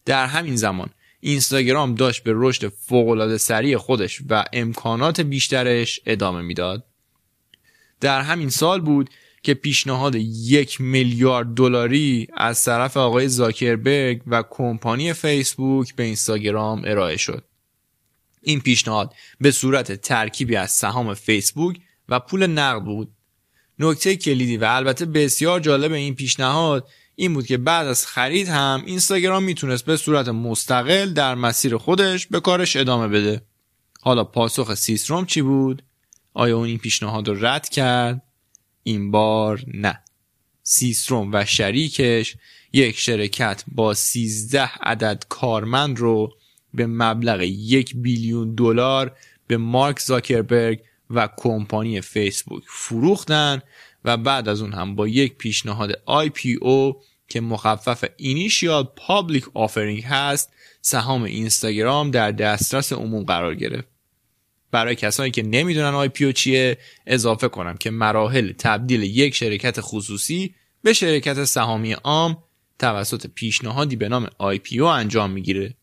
در 0.05 0.26
همین 0.26 0.57
زمان 0.57 0.90
اینستاگرام 1.21 1.95
داشت 1.95 2.23
به 2.23 2.33
رشد 2.35 2.69
فوقالعاده 2.69 3.38
سریع 3.38 3.76
خودش 3.76 4.23
و 4.28 4.45
امکانات 4.52 5.21
بیشترش 5.21 6.00
ادامه 6.07 6.43
می‌داد. 6.43 6.85
در 8.00 8.21
همین 8.21 8.49
سال 8.49 8.81
بود 8.81 9.11
که 9.43 9.55
پیشنهاد 9.55 10.14
یک 10.14 10.81
میلیارد 10.81 11.55
دلاری 11.55 12.28
از 12.37 12.64
طرف 12.64 12.97
آقای 12.97 13.28
زاکربرگ 13.28 14.23
و 14.26 14.45
کمپانی 14.50 15.12
فیسبوک 15.12 15.95
به 15.95 16.02
اینستاگرام 16.02 16.83
ارائه 16.85 17.17
شد. 17.17 17.45
این 18.43 18.61
پیشنهاد 18.61 19.14
به 19.40 19.50
صورت 19.50 19.93
ترکیبی 19.93 20.57
از 20.57 20.71
سهام 20.71 21.14
فیسبوک 21.14 21.81
و 22.09 22.21
پول 22.21 22.47
نقد 22.47 22.85
بود. 22.85 23.12
نکته 23.78 24.16
کلیدی 24.16 24.56
و 24.56 24.64
البته 24.64 25.04
بسیار 25.06 25.61
جالب 25.61 25.92
این 25.92 26.14
پیشنهاد 26.14 26.88
این 27.14 27.35
بود 27.35 27.47
که 27.47 27.56
بعد 27.56 27.87
از 27.87 28.06
خرید 28.06 28.49
هم 28.49 28.82
اینستاگرام 28.87 29.42
می‌تونست 29.42 29.85
به 29.85 29.97
صورت 29.97 30.28
مستقل 30.28 31.12
در 31.12 31.35
مسیر 31.35 31.76
خودش 31.76 32.26
به 32.26 32.40
کارش 32.40 32.76
ادامه 32.76 33.08
بده. 33.08 33.42
حالا 34.00 34.25
پاسخ 34.25 34.75
سیستروم 34.75 35.26
چی 35.26 35.42
بود؟ 35.42 35.82
آیا 36.35 36.56
اون 36.56 36.66
این 36.66 36.78
پیشنهاد 36.78 37.28
رو 37.28 37.47
رد 37.47 37.68
کرد؟ 37.68 38.23
این 38.82 39.11
بار 39.11 39.64
نه. 39.75 40.00
سیستروم 40.62 41.30
و 41.32 41.44
شریکش 41.44 42.37
یک 42.73 42.99
شرکت 42.99 43.64
با 43.68 43.94
13 43.94 44.70
عدد 44.82 45.25
کارمند 45.28 45.99
رو 45.99 46.32
به 46.75 46.87
مبلغ 46.87 47.40
یک 47.42 47.97
بیلیون 47.97 48.54
دلار 48.54 49.16
به 49.47 49.56
مارک 49.56 50.00
زاکربرگ 50.00 50.80
و 51.11 51.29
کمپانی 51.37 52.00
فیسبوک 52.00 52.62
فروختن 52.67 53.62
و 54.05 54.17
بعد 54.17 54.49
از 54.49 54.61
اون 54.61 54.73
هم 54.73 54.95
با 54.95 55.09
یک 55.09 55.37
پیشنهاد 55.37 55.93
IPO 56.27 56.97
که 57.29 57.41
مخفف 57.41 58.05
Initial 58.05 58.87
Public 59.07 59.43
Offering 59.43 60.05
هست 60.05 60.53
سهام 60.81 61.23
اینستاگرام 61.23 62.11
در 62.11 62.31
دسترس 62.31 62.93
عموم 62.93 63.25
قرار 63.25 63.55
گرفت. 63.55 63.88
برای 64.71 64.95
کسانی 64.95 65.31
که 65.31 65.43
نمی‌دونن 65.43 66.09
IPO 66.09 66.33
چیه 66.33 66.79
اضافه 67.07 67.49
کنم 67.49 67.77
که 67.77 67.91
مراحل 67.91 68.53
تبدیل 68.53 69.03
یک 69.03 69.35
شرکت 69.35 69.81
خصوصی 69.81 70.55
به 70.83 70.93
شرکت 70.93 71.45
سهامی 71.45 71.93
عام 71.93 72.43
توسط 72.79 73.27
پیشنهادی 73.27 73.97
به 73.97 74.09
نام 74.09 74.27
IPO 74.27 74.81
انجام 74.81 75.31
می‌گیره 75.31 75.75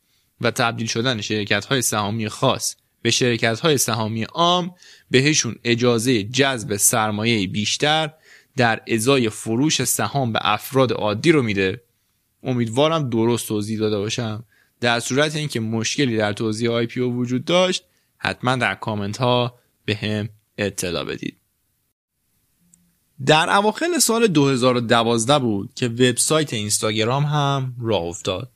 و 0.41 0.51
تبدیل 0.51 0.87
شدن 0.87 1.21
شرکت 1.21 1.65
های 1.65 1.81
سهامی 1.81 2.29
خاص 2.29 2.75
به 3.05 3.11
شرکت 3.11 3.59
های 3.59 3.77
سهامی 3.77 4.23
عام 4.23 4.75
بهشون 5.11 5.55
اجازه 5.63 6.23
جذب 6.23 6.75
سرمایه 6.75 7.47
بیشتر 7.47 8.13
در 8.57 8.81
ازای 8.87 9.29
فروش 9.29 9.83
سهام 9.83 10.33
به 10.33 10.39
افراد 10.41 10.93
عادی 10.93 11.31
رو 11.31 11.43
میده. 11.43 11.81
امیدوارم 12.43 13.09
درست 13.09 13.47
توضیح 13.47 13.79
داده 13.79 13.97
باشم. 13.97 14.45
در 14.81 14.99
صورت 14.99 15.35
اینکه 15.35 15.59
مشکلی 15.59 16.17
در 16.17 16.33
توضیح 16.33 16.71
آی 16.71 16.85
پی 16.85 16.99
وجود 16.99 17.45
داشت 17.45 17.83
حتما 18.17 18.55
در 18.55 18.75
کامنت 18.75 19.17
ها 19.17 19.59
به 19.85 19.95
هم 19.95 20.29
اطلاع 20.57 21.03
بدید. 21.03 21.37
در 23.25 23.49
اواخر 23.49 23.99
سال 23.99 24.27
2012 24.27 25.39
بود 25.39 25.73
که 25.75 25.87
وبسایت 25.87 26.53
اینستاگرام 26.53 27.23
هم 27.23 27.75
راه 27.81 28.01
افتاد. 28.01 28.51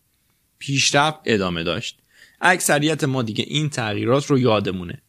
پیشرفت 0.60 1.20
ادامه 1.26 1.64
داشت. 1.64 2.00
اکثریت 2.42 3.04
ما 3.04 3.22
دیگه 3.22 3.46
این 3.48 3.70
تغییرات 3.70 4.26
رو 4.26 4.40
یادمونه 4.40 5.02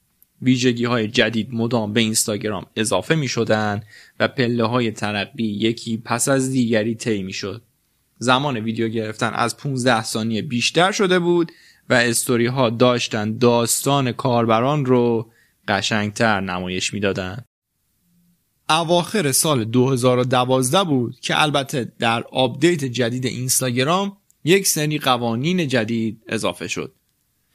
ویژگی 0.42 0.84
های 0.84 1.08
جدید 1.08 1.54
مدام 1.54 1.92
به 1.92 2.00
اینستاگرام 2.00 2.66
اضافه 2.76 3.14
می 3.14 3.28
شدن 3.28 3.82
و 4.20 4.28
پله 4.28 4.64
های 4.64 4.90
ترقی 4.90 5.44
یکی 5.44 5.96
پس 5.96 6.28
از 6.28 6.50
دیگری 6.50 6.94
طی 6.94 7.22
می 7.22 7.32
شد. 7.32 7.62
زمان 8.18 8.56
ویدیو 8.56 8.88
گرفتن 8.88 9.32
از 9.34 9.56
15 9.56 10.02
ثانیه 10.02 10.42
بیشتر 10.42 10.92
شده 10.92 11.18
بود 11.18 11.52
و 11.90 11.94
استوری 11.94 12.46
ها 12.46 12.70
داشتن 12.70 13.38
داستان 13.38 14.12
کاربران 14.12 14.84
رو 14.84 15.30
قشنگتر 15.68 16.40
نمایش 16.40 16.94
می‌دادند. 16.94 17.44
اواخر 18.68 19.32
سال 19.32 19.64
2012 19.64 20.84
بود 20.84 21.20
که 21.20 21.42
البته 21.42 21.92
در 21.98 22.24
آپدیت 22.32 22.84
جدید 22.84 23.26
اینستاگرام 23.26 24.16
یک 24.44 24.66
سری 24.66 24.98
قوانین 24.98 25.68
جدید 25.68 26.22
اضافه 26.28 26.68
شد. 26.68 26.94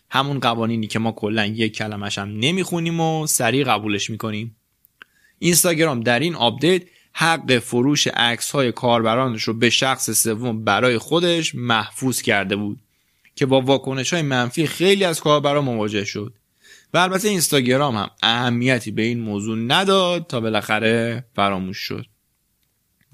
همون 0.09 0.39
قوانینی 0.39 0.87
که 0.87 0.99
ما 0.99 1.11
کلا 1.11 1.45
یک 1.45 1.77
کلمش 1.77 2.17
هم 2.17 2.39
نمی‌خونیم 2.39 2.99
و 2.99 3.27
سریع 3.27 3.63
قبولش 3.63 4.09
می‌کنیم. 4.09 4.55
اینستاگرام 5.39 5.99
در 5.99 6.19
این 6.19 6.35
آپدیت 6.35 6.81
حق 7.13 7.59
فروش 7.59 8.07
عکس 8.07 8.51
های 8.51 8.71
کاربرانش 8.71 9.43
رو 9.43 9.53
به 9.53 9.69
شخص 9.69 10.09
سوم 10.11 10.63
برای 10.63 10.97
خودش 10.97 11.55
محفوظ 11.55 12.21
کرده 12.21 12.55
بود 12.55 12.79
که 13.35 13.45
با 13.45 13.61
واکنش 13.61 14.13
های 14.13 14.21
منفی 14.21 14.67
خیلی 14.67 15.03
از 15.03 15.19
کاربران 15.19 15.63
مواجه 15.63 16.05
شد 16.05 16.33
و 16.93 16.97
البته 16.97 17.27
اینستاگرام 17.27 17.95
هم 17.95 18.09
اهمیتی 18.23 18.91
به 18.91 19.01
این 19.01 19.19
موضوع 19.19 19.57
نداد 19.57 20.27
تا 20.27 20.39
بالاخره 20.39 21.25
فراموش 21.35 21.77
شد 21.77 22.05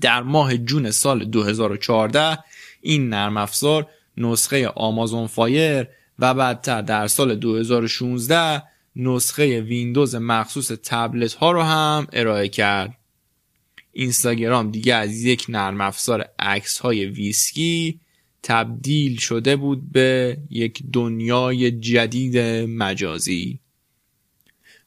در 0.02 0.24
ماه 0.24 0.58
جون 0.58 0.92
سال 0.92 1.26
2014 1.26 2.44
این 2.82 3.10
نرم 3.10 3.38
افزار 3.38 3.88
نسخه 4.18 4.68
آمازون 4.68 5.28
فایر 5.28 5.88
و 6.22 6.34
بعدتر 6.34 6.82
در 6.82 7.08
سال 7.08 7.36
2016 7.36 8.64
نسخه 8.96 9.62
ویندوز 9.62 10.16
مخصوص 10.16 10.72
تبلت 10.84 11.34
ها 11.34 11.52
رو 11.52 11.62
هم 11.62 12.08
ارائه 12.14 12.50
کرد. 12.50 12.98
اینستاگرام 13.92 14.72
دیگه 14.72 14.96
از 14.96 15.24
یک 15.24 15.46
نرم 15.50 15.82
افزار 15.82 16.30
عکس 16.40 16.80
های 16.80 17.06
ویسکی 17.06 18.00
تبدیل 18.44 19.18
شده 19.18 19.56
بود 19.56 19.92
به 19.92 20.38
یک 20.50 20.84
دنیای 20.94 21.72
جدید 21.72 22.38
مجازی. 22.68 23.60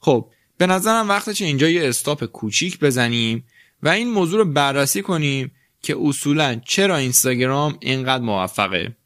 خب 0.00 0.30
به 0.58 0.66
نظرم 0.66 1.08
وقتش 1.08 1.42
اینجا 1.42 1.68
یه 1.68 1.88
استاپ 1.88 2.24
کوچیک 2.24 2.80
بزنیم 2.80 3.44
و 3.82 3.88
این 3.88 4.10
موضوع 4.10 4.38
رو 4.38 4.52
بررسی 4.52 5.02
کنیم 5.02 5.52
که 5.82 5.96
اصولا 6.00 6.60
چرا 6.66 6.96
اینستاگرام 6.96 7.78
اینقدر 7.80 8.24
موفقه. 8.24 8.96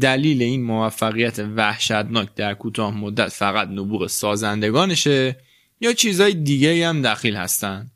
دلیل 0.00 0.42
این 0.42 0.62
موفقیت 0.62 1.38
وحشتناک 1.38 2.34
در 2.34 2.54
کوتاه 2.54 2.98
مدت 2.98 3.28
فقط 3.28 3.68
نبوغ 3.68 4.06
سازندگانشه 4.06 5.36
یا 5.80 5.92
چیزهای 5.92 6.34
دیگه 6.34 6.88
هم 6.88 7.02
دخیل 7.02 7.36
هستن؟ 7.36 7.90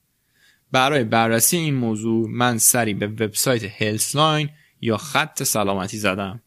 برای 0.73 1.05
بررسی 1.05 1.57
این 1.57 1.75
موضوع 1.75 2.29
من 2.29 2.59
سری 2.59 2.95
به 2.95 3.07
وبسایت 3.07 3.83
هلسلاین 3.83 4.49
یا 4.81 4.97
خط 4.97 5.43
سلامتی 5.43 5.99
زدم. 5.99 6.41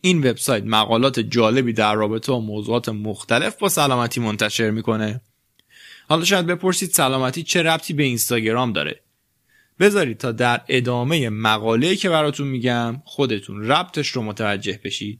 این 0.00 0.18
وبسایت 0.18 0.64
مقالات 0.64 1.20
جالبی 1.20 1.72
در 1.72 1.94
رابطه 1.94 2.32
با 2.32 2.40
موضوعات 2.40 2.88
مختلف 2.88 3.56
با 3.56 3.68
سلامتی 3.68 4.20
منتشر 4.20 4.70
می‌کنه. 4.70 5.20
حالا 6.08 6.24
شاید 6.24 6.46
بپرسید 6.46 6.90
سلامتی 6.90 7.42
چه 7.42 7.62
ربطی 7.62 7.92
به 7.94 8.02
اینستاگرام 8.02 8.72
داره؟ 8.72 9.00
بذارید 9.80 10.18
تا 10.18 10.32
در 10.32 10.60
ادامه 10.68 11.28
مقاله 11.28 11.96
که 11.96 12.08
براتون 12.08 12.48
میگم 12.48 13.02
خودتون 13.04 13.64
ربطش 13.64 14.08
رو 14.08 14.22
متوجه 14.22 14.80
بشید. 14.84 15.18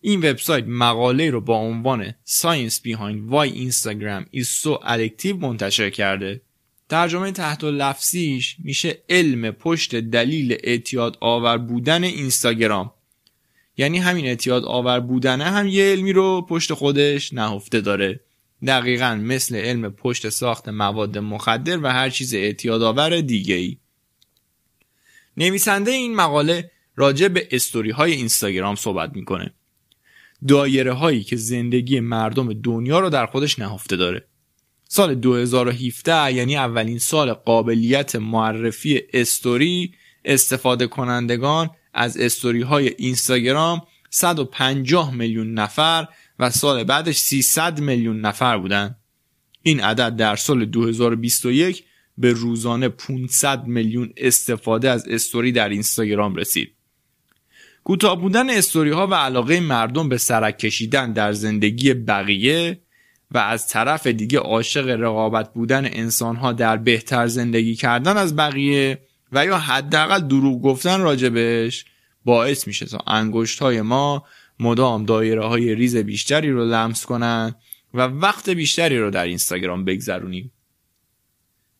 این 0.00 0.18
وبسایت 0.18 0.64
مقاله 0.68 1.30
رو 1.30 1.40
با 1.40 1.56
عنوان 1.56 2.10
Science 2.10 2.74
Behind 2.74 3.30
Why 3.32 3.48
Instagram 3.70 4.36
is 4.36 4.46
so 4.62 4.84
Addictive 4.84 5.34
منتشر 5.40 5.90
کرده. 5.90 6.40
ترجمه 6.88 7.32
تحت 7.32 7.64
لفظیش 7.64 8.56
میشه 8.58 8.98
علم 9.08 9.50
پشت 9.50 9.96
دلیل 9.96 10.56
اعتیاد 10.62 11.16
آور 11.20 11.58
بودن 11.58 12.04
اینستاگرام. 12.04 12.92
یعنی 13.76 13.98
همین 13.98 14.26
اعتیاد 14.26 14.64
آور 14.64 15.00
بودنه 15.00 15.44
هم 15.44 15.68
یه 15.68 15.84
علمی 15.84 16.12
رو 16.12 16.46
پشت 16.48 16.74
خودش 16.74 17.32
نهفته 17.32 17.80
داره. 17.80 18.20
دقیقا 18.66 19.14
مثل 19.14 19.56
علم 19.56 19.90
پشت 19.90 20.28
ساخت 20.28 20.68
مواد 20.68 21.18
مخدر 21.18 21.78
و 21.82 21.92
هر 21.92 22.10
چیز 22.10 22.34
اعتیاد 22.34 22.82
آور 22.82 23.20
دیگه 23.20 23.54
ای 23.54 23.76
نویسنده 25.36 25.90
این 25.90 26.14
مقاله 26.14 26.70
راجع 26.96 27.28
به 27.28 27.48
استوری 27.50 27.90
های 27.90 28.12
اینستاگرام 28.12 28.74
صحبت 28.74 29.10
می‌کنه. 29.14 29.54
دایره 30.48 30.92
هایی 30.92 31.22
که 31.22 31.36
زندگی 31.36 32.00
مردم 32.00 32.52
دنیا 32.52 33.00
رو 33.00 33.10
در 33.10 33.26
خودش 33.26 33.58
نهفته 33.58 33.96
داره. 33.96 34.24
سال 34.88 35.14
2017 35.14 36.32
یعنی 36.32 36.56
اولین 36.56 36.98
سال 36.98 37.32
قابلیت 37.32 38.16
معرفی 38.16 39.00
استوری 39.12 39.94
استفاده 40.24 40.86
کنندگان 40.86 41.70
از 41.94 42.16
استوری 42.16 42.62
های 42.62 42.88
اینستاگرام 42.98 43.82
150 44.10 45.14
میلیون 45.14 45.54
نفر 45.54 46.08
و 46.38 46.50
سال 46.50 46.84
بعدش 46.84 47.16
300 47.18 47.80
میلیون 47.80 48.20
نفر 48.20 48.58
بودن. 48.58 48.96
این 49.62 49.80
عدد 49.80 50.16
در 50.16 50.36
سال 50.36 50.64
2021 50.64 51.84
به 52.18 52.32
روزانه 52.32 52.88
500 52.88 53.66
میلیون 53.66 54.12
استفاده 54.16 54.90
از 54.90 55.08
استوری 55.08 55.52
در 55.52 55.68
اینستاگرام 55.68 56.34
رسید. 56.34 56.74
کوتاه 57.84 58.20
بودن 58.20 58.50
استوری 58.50 58.90
ها 58.90 59.06
و 59.06 59.14
علاقه 59.14 59.60
مردم 59.60 60.08
به 60.08 60.18
سرک 60.18 60.58
کشیدن 60.58 61.12
در 61.12 61.32
زندگی 61.32 61.94
بقیه 61.94 62.80
و 63.30 63.38
از 63.38 63.68
طرف 63.68 64.06
دیگه 64.06 64.38
عاشق 64.38 64.88
رقابت 64.88 65.52
بودن 65.52 65.84
انسانها 65.84 66.52
در 66.52 66.76
بهتر 66.76 67.26
زندگی 67.26 67.74
کردن 67.74 68.16
از 68.16 68.36
بقیه 68.36 68.98
و 69.32 69.46
یا 69.46 69.58
حداقل 69.58 70.20
دروغ 70.20 70.62
گفتن 70.62 71.00
راجبش 71.00 71.84
باعث 72.24 72.66
میشه 72.66 72.86
تا 72.86 72.98
انگشت 73.06 73.58
های 73.58 73.82
ما 73.82 74.24
مدام 74.62 75.04
دایره 75.04 75.44
های 75.44 75.74
ریز 75.74 75.96
بیشتری 75.96 76.50
رو 76.50 76.64
لمس 76.64 77.06
کنن 77.06 77.54
و 77.94 78.00
وقت 78.02 78.50
بیشتری 78.50 78.98
رو 78.98 79.10
در 79.10 79.24
اینستاگرام 79.24 79.84
بگذرونیم. 79.84 80.52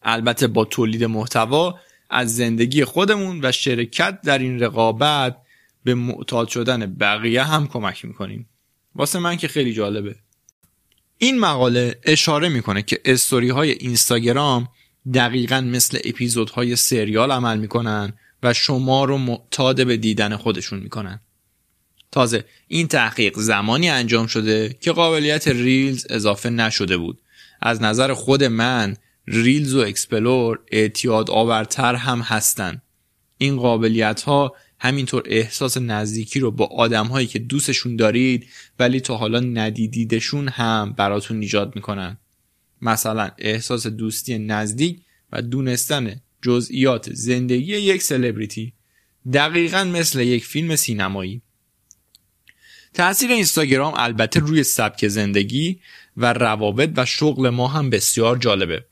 البته 0.03 0.47
با 0.47 0.65
تولید 0.65 1.05
محتوا 1.05 1.79
از 2.11 2.37
زندگی 2.37 2.85
خودمون 2.85 3.41
و 3.43 3.53
شرکت 3.53 4.21
در 4.21 4.39
این 4.39 4.61
رقابت 4.61 5.37
به 5.85 5.95
معتاد 5.95 6.49
شدن 6.49 6.95
بقیه 6.95 7.43
هم 7.43 7.69
کمک 7.69 8.05
می‌کنیم. 8.05 8.49
واسه 8.95 9.19
من 9.19 9.37
که 9.37 9.49
خیلی 9.49 9.73
جالبه. 9.73 10.17
این 11.19 11.39
مقاله 11.39 12.01
اشاره 12.03 12.49
می‌کنه 12.49 12.83
که 12.83 13.01
استوری 13.05 13.49
های 13.49 13.71
اینستاگرام 13.71 14.69
دقیقا 15.15 15.61
مثل 15.61 15.99
اپیزودهای 16.05 16.77
سریال 16.77 17.33
عمل 17.33 17.59
می‌کنن 17.59 18.13
و 18.43 18.55
شما 18.55 19.05
رو 19.05 19.19
معتاد 19.19 19.87
به 19.87 19.97
دیدن 19.97 20.37
خودشون 20.37 20.81
می‌کنن. 20.81 21.21
تازه 22.13 22.45
این 22.69 22.89
تحقیق 22.89 23.39
زمانی 23.39 23.89
انجام 23.89 24.27
شده 24.27 24.77
که 24.81 24.93
قابلیت 24.93 25.49
ریلز 25.49 26.07
اضافه 26.11 26.51
نشده 26.51 26.97
بود. 26.97 27.23
از 27.61 27.83
نظر 27.83 28.15
خود 28.15 28.45
من 28.45 28.97
ریلز 29.27 29.75
و 29.75 29.79
اکسپلور 29.79 30.61
اعتیاد 30.73 31.31
آورتر 31.31 31.95
هم 31.95 32.21
هستن. 32.21 32.83
این 33.39 33.57
قابلیت 33.57 34.23
ها 34.23 34.57
همینطور 34.81 35.23
احساس 35.27 35.77
نزدیکی 35.77 36.41
رو 36.41 36.51
با 36.51 36.67
آدم 36.67 37.07
هایی 37.07 37.27
که 37.27 37.39
دوستشون 37.39 37.97
دارید 37.97 38.47
ولی 38.79 39.01
تا 39.01 39.17
حالا 39.17 39.41
ندیدیدشون 39.41 40.49
هم 40.49 40.95
براتون 40.99 41.41
ایجاد 41.41 41.77
می‌کنن. 41.77 42.19
مثلا 42.83 43.31
احساس 43.39 43.87
دوستی 43.87 44.39
نزدیک 44.39 45.01
و 45.33 45.43
دونستن 45.43 46.21
جزئیات 46.43 47.13
زندگی 47.13 47.77
یک 47.77 48.03
سلبریتی 48.03 48.73
دقیقا 49.33 49.85
مثل 49.85 50.21
یک 50.21 50.45
فیلم 50.45 50.77
سینمایی. 50.77 51.43
تاثیر 52.95 53.31
اینستاگرام 53.31 53.95
البته 53.97 54.41
روی 54.41 54.63
سبک 54.63 55.09
زندگی 55.09 55.81
و 56.17 56.33
روابط 56.33 56.91
و 56.97 57.05
شغل 57.05 57.49
ما 57.49 57.69
هم 57.69 57.91
بسیار 57.91 58.39
جالبه. 58.39 58.85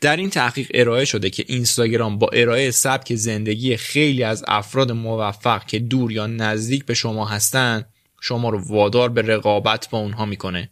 در 0.00 0.16
این 0.16 0.30
تحقیق 0.30 0.70
ارائه 0.74 1.04
شده 1.04 1.30
که 1.30 1.44
اینستاگرام 1.48 2.18
با 2.18 2.28
ارائه 2.32 2.70
سبک 2.70 3.14
زندگی 3.14 3.76
خیلی 3.76 4.22
از 4.22 4.44
افراد 4.48 4.92
موفق 4.92 5.64
که 5.64 5.78
دور 5.78 6.12
یا 6.12 6.26
نزدیک 6.26 6.84
به 6.84 6.94
شما 6.94 7.26
هستند 7.26 7.88
شما 8.20 8.50
رو 8.50 8.64
وادار 8.68 9.08
به 9.08 9.22
رقابت 9.22 9.88
با 9.90 9.98
اونها 9.98 10.26
می‌کنه. 10.26 10.70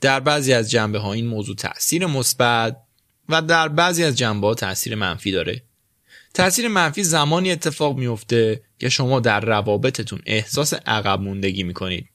در 0.00 0.20
بعضی 0.20 0.52
از 0.52 0.70
جنبه 0.70 0.98
ها 0.98 1.12
این 1.12 1.26
موضوع 1.26 1.56
تاثیر 1.56 2.06
مثبت 2.06 2.76
و 3.28 3.42
در 3.42 3.68
بعضی 3.68 4.04
از 4.04 4.18
جنبه 4.18 4.46
ها 4.46 4.54
تاثیر 4.54 4.94
منفی 4.94 5.32
داره. 5.32 5.62
تاثیر 6.34 6.68
منفی 6.68 7.04
زمانی 7.04 7.50
اتفاق 7.52 7.98
میفته 7.98 8.62
که 8.78 8.88
شما 8.88 9.20
در 9.20 9.40
روابطتون 9.40 10.20
احساس 10.26 10.74
عقب 10.74 11.20
موندگی 11.20 11.62
می‌کنید. 11.62 12.08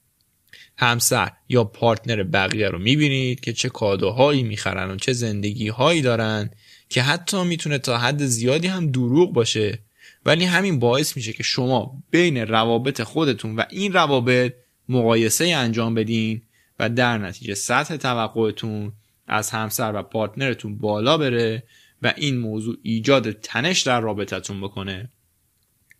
همسر 0.78 1.30
یا 1.48 1.64
پارتنر 1.64 2.22
بقیه 2.22 2.68
رو 2.68 2.78
می‌بینید 2.78 3.40
که 3.40 3.52
چه 3.52 3.68
کادوهایی 3.68 4.42
می‌خرن 4.42 4.90
و 4.90 4.96
چه 4.96 5.12
زندگی 5.12 5.68
هایی 5.68 6.02
دارن 6.02 6.50
که 6.88 7.02
حتی 7.02 7.44
می‌تونه 7.44 7.78
تا 7.78 7.98
حد 7.98 8.24
زیادی 8.24 8.68
هم 8.68 8.90
دروغ 8.90 9.32
باشه. 9.32 9.78
ولی 10.26 10.44
همین 10.44 10.78
باعث 10.78 11.16
میشه 11.16 11.32
که 11.32 11.42
شما 11.42 12.02
بین 12.10 12.36
روابط 12.36 13.02
خودتون 13.02 13.56
و 13.56 13.62
این 13.70 13.92
روابط 13.92 14.54
مقایسه 14.88 15.44
انجام 15.44 15.94
بدین 15.94 16.42
و 16.78 16.88
در 16.88 17.18
نتیجه 17.18 17.54
سطح 17.54 17.96
توقعتون 17.96 18.92
از 19.26 19.50
همسر 19.50 19.92
و 19.94 20.02
پارتنرتون 20.02 20.78
بالا 20.78 21.18
بره 21.18 21.62
و 22.02 22.12
این 22.16 22.38
موضوع 22.38 22.76
ایجاد 22.82 23.30
تنش 23.30 23.80
در 23.80 24.00
رابطتون 24.00 24.60
بکنه. 24.60 25.10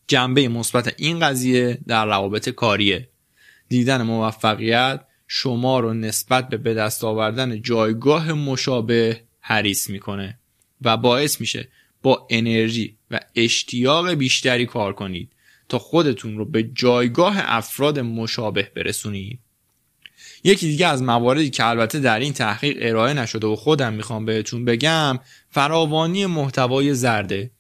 جنبه 0.09 0.49
مثبت 0.49 0.95
این 0.97 1.21
قضیه 1.21 1.79
در 1.87 2.07
روابط 2.07 2.49
کاریه. 2.49 3.09
دیدن 3.69 4.03
موفقیت 4.03 5.01
شما 5.29 5.81
رو 5.81 5.95
نسبت 5.95 6.49
به 6.49 6.57
به 6.57 6.75
دست 6.75 7.05
آوردن 7.05 7.63
جایگاه 7.63 8.33
مشابه 8.33 9.21
حریص 9.41 9.91
می‌کنه 9.91 10.39
و 10.83 10.97
باعث 10.97 11.41
میشه 11.41 11.69
با 12.03 12.27
انرژی 12.31 12.97
و 13.11 13.21
اشتیاق 13.35 14.11
بیشتری 14.11 14.67
کار 14.67 14.93
کنید 14.93 15.33
تا 15.69 15.79
خودتون 15.79 16.39
رو 16.39 16.45
به 16.45 16.63
جایگاه 16.63 17.37
افراد 17.39 17.99
مشابه 17.99 18.71
برسونید. 18.77 19.39
یکی 20.45 20.67
دیگه 20.67 20.87
از 20.87 21.03
مواردی 21.03 21.51
که 21.51 21.67
البته 21.67 22.01
در 22.01 22.19
این 22.19 22.33
تحقیق 22.33 22.77
ارائه 22.81 23.15
نشده 23.15 23.47
و 23.47 23.57
خودم 23.57 23.93
می‌خوام 23.93 24.25
بهتون 24.25 24.65
بگم 24.65 25.19
فراوانی 25.51 26.27
محتوای 26.27 26.95
زرده. 26.95 27.51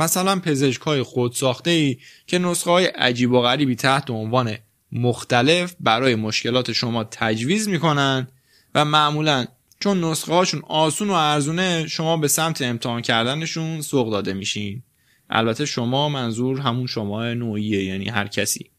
مثلا 0.00 0.40
پزشک 0.40 0.82
های 0.82 1.02
خودساخته 1.02 1.70
ای 1.70 1.98
که 2.26 2.38
نسخه 2.38 2.70
های 2.70 2.84
عجیب 2.84 3.32
و 3.32 3.40
غریبی 3.40 3.74
تحت 3.74 4.10
عنوان 4.10 4.56
مختلف 4.92 5.74
برای 5.80 6.14
مشکلات 6.14 6.72
شما 6.72 7.04
تجویز 7.04 7.68
می‌کنن 7.68 8.28
و 8.74 8.84
معمولا 8.84 9.46
چون 9.80 10.04
نسخه 10.04 10.32
هاشون 10.32 10.62
آسون 10.68 11.10
و 11.10 11.12
ارزونه 11.12 11.86
شما 11.88 12.16
به 12.16 12.28
سمت 12.28 12.62
امتحان 12.62 13.02
کردنشون 13.02 13.80
سوق 13.80 14.10
داده 14.10 14.32
میشین. 14.32 14.82
البته 15.30 15.64
شما 15.66 16.08
منظور 16.08 16.60
همون 16.60 16.86
شما 16.86 17.34
نوعیه 17.34 17.84
یعنی 17.84 18.08
هر 18.08 18.26
کسی. 18.26 18.70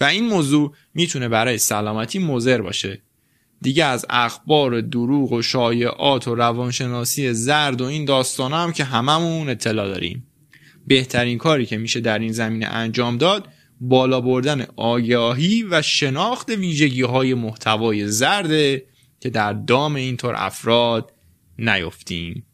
و 0.00 0.04
این 0.04 0.28
موضوع 0.28 0.74
می‌تونه 0.94 1.28
برای 1.28 1.58
سلامتی 1.58 2.18
مضر 2.18 2.62
باشه. 2.62 3.02
دیگه 3.62 3.84
از 3.84 4.06
اخبار 4.10 4.80
دروغ 4.80 5.32
و 5.32 5.42
شایعات 5.42 6.28
و 6.28 6.34
روانشناسی 6.34 7.32
زرد 7.32 7.80
و 7.80 7.84
این 7.84 8.04
داستان 8.04 8.52
هم 8.52 8.72
که 8.72 8.84
هممون 8.84 9.48
اطلاع 9.48 9.88
داریم. 9.88 10.26
بهترین 10.90 11.38
کاری 11.38 11.66
که 11.66 11.78
میشه 11.78 12.00
در 12.00 12.18
این 12.18 12.32
زمینه 12.32 12.66
انجام 12.66 13.18
داد 13.18 13.48
بالا 13.80 14.20
بردن 14.20 14.66
آگاهی 14.76 15.62
و 15.62 15.82
شناخت 15.82 16.50
ویژگی 16.50 17.02
های 17.02 17.34
محتوای 17.34 18.08
زرده 18.08 18.86
که 19.20 19.30
در 19.30 19.52
دام 19.52 19.94
اینطور 19.94 20.34
افراد 20.36 21.12
نیفتیم. 21.58 22.46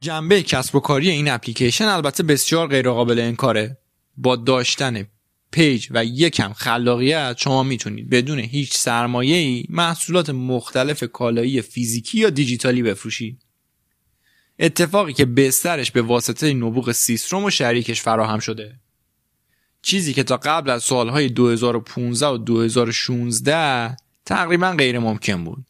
جنبه 0.00 0.42
کسب 0.42 0.74
و 0.74 0.80
کاری 0.80 1.10
این 1.10 1.28
اپلیکیشن 1.28 1.84
البته 1.84 2.22
بسیار 2.22 2.68
غیرقابل 2.68 3.18
انکاره. 3.18 3.78
با 4.16 4.36
داشتن 4.36 5.06
پیج 5.52 5.88
و 5.90 6.04
یکم 6.04 6.52
خلاقیت 6.52 7.36
شما 7.38 7.62
می‌تونید 7.62 8.10
بدون 8.10 8.38
هیچ 8.38 8.74
سرمایه 8.74 9.36
ای 9.36 9.64
محصولات 9.68 10.30
مختلف 10.30 11.04
کالایی 11.04 11.62
فیزیکی 11.62 12.18
یا 12.18 12.30
دیجیتالی 12.30 12.82
بفروشید. 12.82 13.43
اتفاقی 14.58 15.12
که 15.12 15.24
بسترش 15.24 15.90
به 15.90 16.02
واسطه 16.02 16.54
نبوغ 16.54 16.92
سیستروم 16.92 17.44
و 17.44 17.50
شریکش 17.50 18.02
فراهم 18.02 18.38
شده. 18.38 18.74
چیزی 19.82 20.14
که 20.14 20.22
تا 20.22 20.36
قبل 20.36 20.70
از 20.70 20.84
سالهای 20.84 21.28
2015 21.28 22.26
و 22.26 22.36
2016 22.36 23.96
تقریبا 24.26 24.72
غیر 24.72 24.98
ممکن 24.98 25.44
بود. 25.44 25.66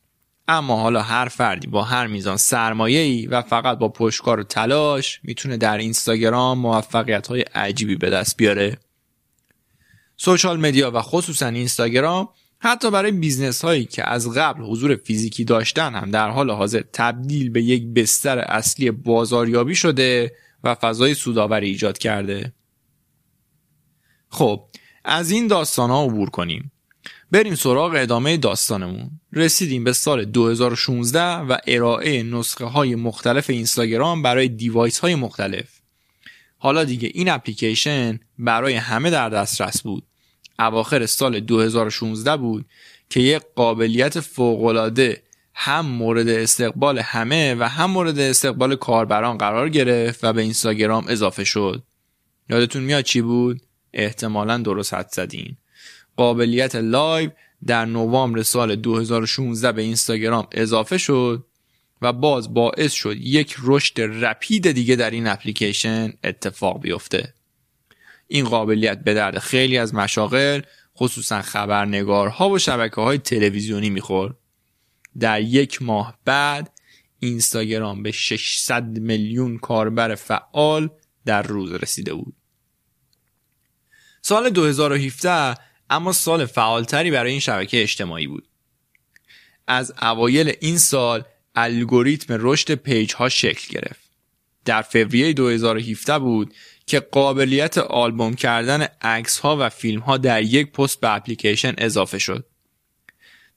اما 0.49 0.77
حالا 0.77 1.03
هر 1.03 1.29
فردی 1.29 1.67
با 1.67 1.83
هر 1.83 2.07
میزان 2.07 2.37
سرمایه 2.37 3.01
ای 3.01 3.27
و 3.27 3.43
فقط 3.43 3.79
با 3.79 3.89
پشتکار 3.89 4.41
و 4.41 4.43
تلاش 4.43 5.21
می‌تونه 5.23 5.57
در 5.57 5.79
اینستاگرام 5.79 6.59
موفقیت 6.59 7.27
های 7.27 7.41
عجیبی 7.41 7.97
به 7.97 8.11
دست 8.11 8.37
بیاره. 8.37 8.79
social 10.17 10.61
media 10.61 10.91
و 10.91 11.03
خصوصا 11.03 11.47
اینستاگرام 11.47 12.29
حتی 12.67 12.91
برای 12.91 13.13
business 13.13 13.65
هایی 13.65 13.85
که 13.85 14.11
از 14.11 14.31
قبل 14.31 14.63
حضور 14.63 14.97
فیزیکی 14.97 15.45
داشتن 15.45 15.95
هم 15.95 16.11
در 16.11 16.31
حال 16.31 16.51
حاضر 16.51 16.83
تبدیل 16.93 17.51
به 17.51 17.63
یک 17.63 17.87
بستر 17.87 18.39
اصلی 18.39 18.91
بازاریابی 18.91 19.75
شده 19.75 20.33
و 20.65 20.75
فضای 20.75 21.15
سودآوری 21.15 21.69
ایجاد 21.69 21.99
کرده. 21.99 22.53
خب 24.29 24.65
از 25.05 25.31
این 25.31 25.47
داستان 25.47 25.91
ها 25.91 26.05
عبور 26.05 26.31
کنیم. 26.31 26.73
بریم 27.31 27.55
سراغ 27.55 27.95
ادامه 27.97 28.37
داستانمون. 28.37 29.11
رسیدیم 29.33 29.85
به 29.85 29.93
سال 29.93 30.25
2016 30.25 31.23
و 31.23 31.57
ارائه 31.67 32.23
نسخه 32.23 32.65
های 32.65 32.95
مختلف 32.95 33.51
اینستاگرام 33.51 34.23
برای 34.23 34.49
دیوایس 34.49 34.99
های 34.99 35.15
مختلف. 35.15 35.69
حالا 36.59 36.85
دیگه 36.85 37.11
این 37.15 37.29
اپلیکیشن 37.29 38.21
برای 38.39 38.75
همه 38.75 39.11
در 39.11 39.29
دسترس 39.29 39.83
بود. 39.83 40.07
اواخر 40.59 41.07
سال 41.07 41.41
2016 41.41 42.37
بود 42.37 42.65
که 43.11 43.21
یک 43.21 43.43
قابلیت 43.55 44.21
فوقالعاده 44.21 45.23
هم 45.55 45.87
مورد 45.87 46.29
استقبال 46.29 46.99
همه 46.99 47.55
و 47.55 47.69
هم 47.69 47.91
مورد 47.91 48.19
استقبال 48.19 48.77
کاربران 48.77 49.39
قرار 49.39 49.69
گرفت 49.69 50.25
و 50.25 50.33
به 50.33 50.43
اینستاگرام 50.43 51.05
اضافه 51.09 51.45
شد. 51.45 51.83
یادتون 52.51 52.83
میاد 52.83 53.05
چی 53.05 53.21
بود؟ 53.21 53.61
احتمالا 53.93 54.59
درست 54.59 54.95
حدس 54.95 55.09
زدین. 55.13 55.57
قابلیت 56.17 56.77
live 56.77 57.31
در 57.67 57.85
نوامبر 57.85 58.43
سال 58.43 58.77
2016 58.77 59.73
به 59.73 59.83
اینستاگرام 59.83 60.47
اضافه 60.53 60.99
شد 60.99 61.47
و 62.03 62.13
باز 62.13 62.55
باعث 62.55 62.93
شد 62.93 63.17
یک 63.17 63.57
رشد 63.63 64.01
rapid 64.01 64.73
دیگه 64.73 64.97
در 64.97 65.11
این 65.11 65.27
اپلیکیشن 65.27 66.13
اتفاق 66.25 66.81
بیفته. 66.81 67.35
این 68.27 68.45
قابلیت 68.45 69.05
به 69.05 69.15
درد 69.15 69.39
خیلی 69.39 69.79
از 69.79 69.95
مشاغل 69.95 70.61
خصوصا 70.97 71.43
خبرنگارها 71.43 72.51
و 72.51 72.59
شبکه 72.59 73.01
های 73.01 73.19
تلویزیونی 73.19 73.91
می‌خورد. 73.91 74.37
در 75.19 75.41
یک 75.41 75.83
ماه 75.83 76.19
بعد 76.25 76.71
اینستاگرام 77.19 78.03
به 78.03 78.13
600 78.13 78.99
میلیون 78.99 79.59
کاربر 79.59 80.15
فعال 80.15 80.89
در 81.25 81.43
روز 81.43 81.73
رسیده 81.73 82.15
بود. 82.15 82.35
سال 84.23 84.51
2017 84.51 85.55
اما 85.91 86.13
سال 86.13 86.47
فعالتری 86.47 87.11
برای 87.11 87.31
این 87.31 87.41
شبکه 87.41 87.83
اجتماعی 87.83 88.27
بود. 88.27 88.49
از 89.67 89.95
اوایل 90.03 90.53
این 90.61 90.79
سال 90.79 91.25
الگوریتم 91.55 92.37
رشد 92.41 92.75
پیج 92.75 93.15
ها 93.15 93.29
شکل 93.29 93.75
گرفت. 93.75 94.11
در 94.65 94.83
فوریه 94.83 95.33
2017 95.33 96.19
بود 96.19 96.55
که 96.87 97.01
قابلیت 97.01 97.79
آلبوم 97.79 98.35
کردن 98.35 98.87
عکس 99.03 99.39
ها 99.39 99.57
و 99.61 99.69
فیلم 99.69 100.01
ها 100.01 100.17
در 100.17 100.43
یک 100.43 100.73
پست 100.73 101.01
به 101.01 101.15
اپلیکیشن 101.15 101.75
اضافه 101.79 102.19
شد. 102.19 102.47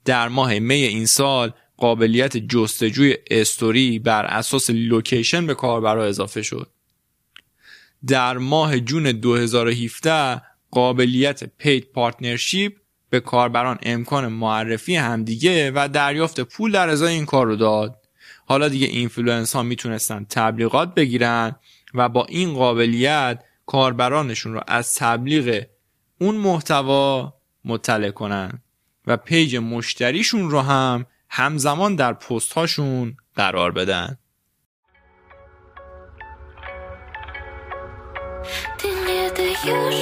در 0.04 0.28
ماه 0.28 0.58
می 0.58 0.74
این 0.74 1.06
سال 1.06 1.52
قابلیت 1.76 2.36
جستجوی 2.36 3.16
استوری 3.30 3.98
بر 3.98 4.24
اساس 4.24 4.70
location 4.70 5.46
به 5.46 5.54
کاربرا 5.54 6.04
اضافه 6.04 6.42
شد. 6.42 6.70
در 8.06 8.38
ماه 8.38 8.80
جون 8.80 9.12
2017 9.12 10.42
قابلیت 10.70 11.44
paid 11.44 11.92
partnership 11.92 12.76
به 13.10 13.20
کاربران 13.20 13.78
امکان 13.82 14.26
معرفی 14.26 14.96
همدیگه 14.96 15.72
و 15.74 15.88
دریافت 15.92 16.40
پول 16.40 16.72
در 16.72 16.88
ازای 16.88 17.14
این 17.14 17.26
کار 17.26 17.46
رو 17.46 17.56
داد. 17.56 17.98
حالا 18.46 18.68
دیگه 18.68 18.86
اینفلوئنس 18.86 19.56
ها 19.56 19.62
می‌تونستن 19.62 20.26
تبلیغات 20.30 20.94
بگیرن 20.94 21.56
و 21.94 22.08
با 22.08 22.24
این 22.24 22.54
قابلیت 22.54 23.44
کاربرانشون 23.66 24.54
رو 24.54 24.60
از 24.66 24.94
تبلیغ 24.94 25.64
اون 26.20 26.34
محتوا 26.34 27.34
مطلع 27.64 28.10
کنن 28.10 28.62
و 29.06 29.16
پیج 29.16 29.56
مشتریشون 29.56 30.50
رو 30.50 30.60
هم 30.60 31.06
همزمان 31.28 31.96
در 31.96 32.12
پست 32.12 32.52
هاشون 32.52 33.16
قرار 33.34 33.72
بدن. 33.72 34.18
Я 39.64 39.98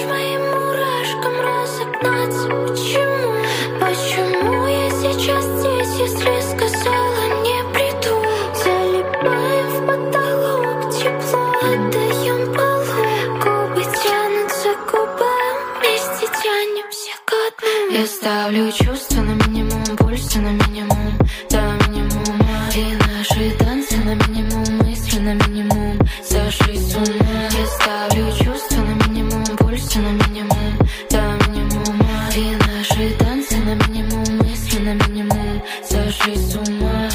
Ставлю 18.16 18.72
чувства 18.72 19.20
на 19.20 19.34
минимум, 19.46 19.84
пульсы 19.98 20.38
на 20.38 20.48
минимум, 20.48 21.18
до 21.50 21.60
минимума 21.86 22.70
И 22.74 22.94
наши 22.94 23.50
танцы 23.58 23.98
на 23.98 24.14
минимум, 24.14 24.78
мысли 24.78 25.18
на 25.18 25.34
минимум, 25.34 25.98
сошли 26.24 26.78
с 26.78 26.94
ума. 26.96 27.48
Я 27.52 27.66
ставлю 27.66 28.32
чувства 28.42 28.80
на 28.80 28.94
минимум, 29.06 29.44
пульсы 29.58 29.98
на 29.98 30.12
минимум, 30.12 30.78
до 31.10 31.38
минимума 31.50 32.30
И 32.34 32.56
наши 32.66 33.14
танцы 33.18 33.58
на 33.58 33.74
минимум, 33.86 34.38
мысли 34.38 34.78
на 34.78 34.94
минимум, 34.94 35.62
сошли 35.84 36.36
с 36.36 36.56
ума. 36.56 37.10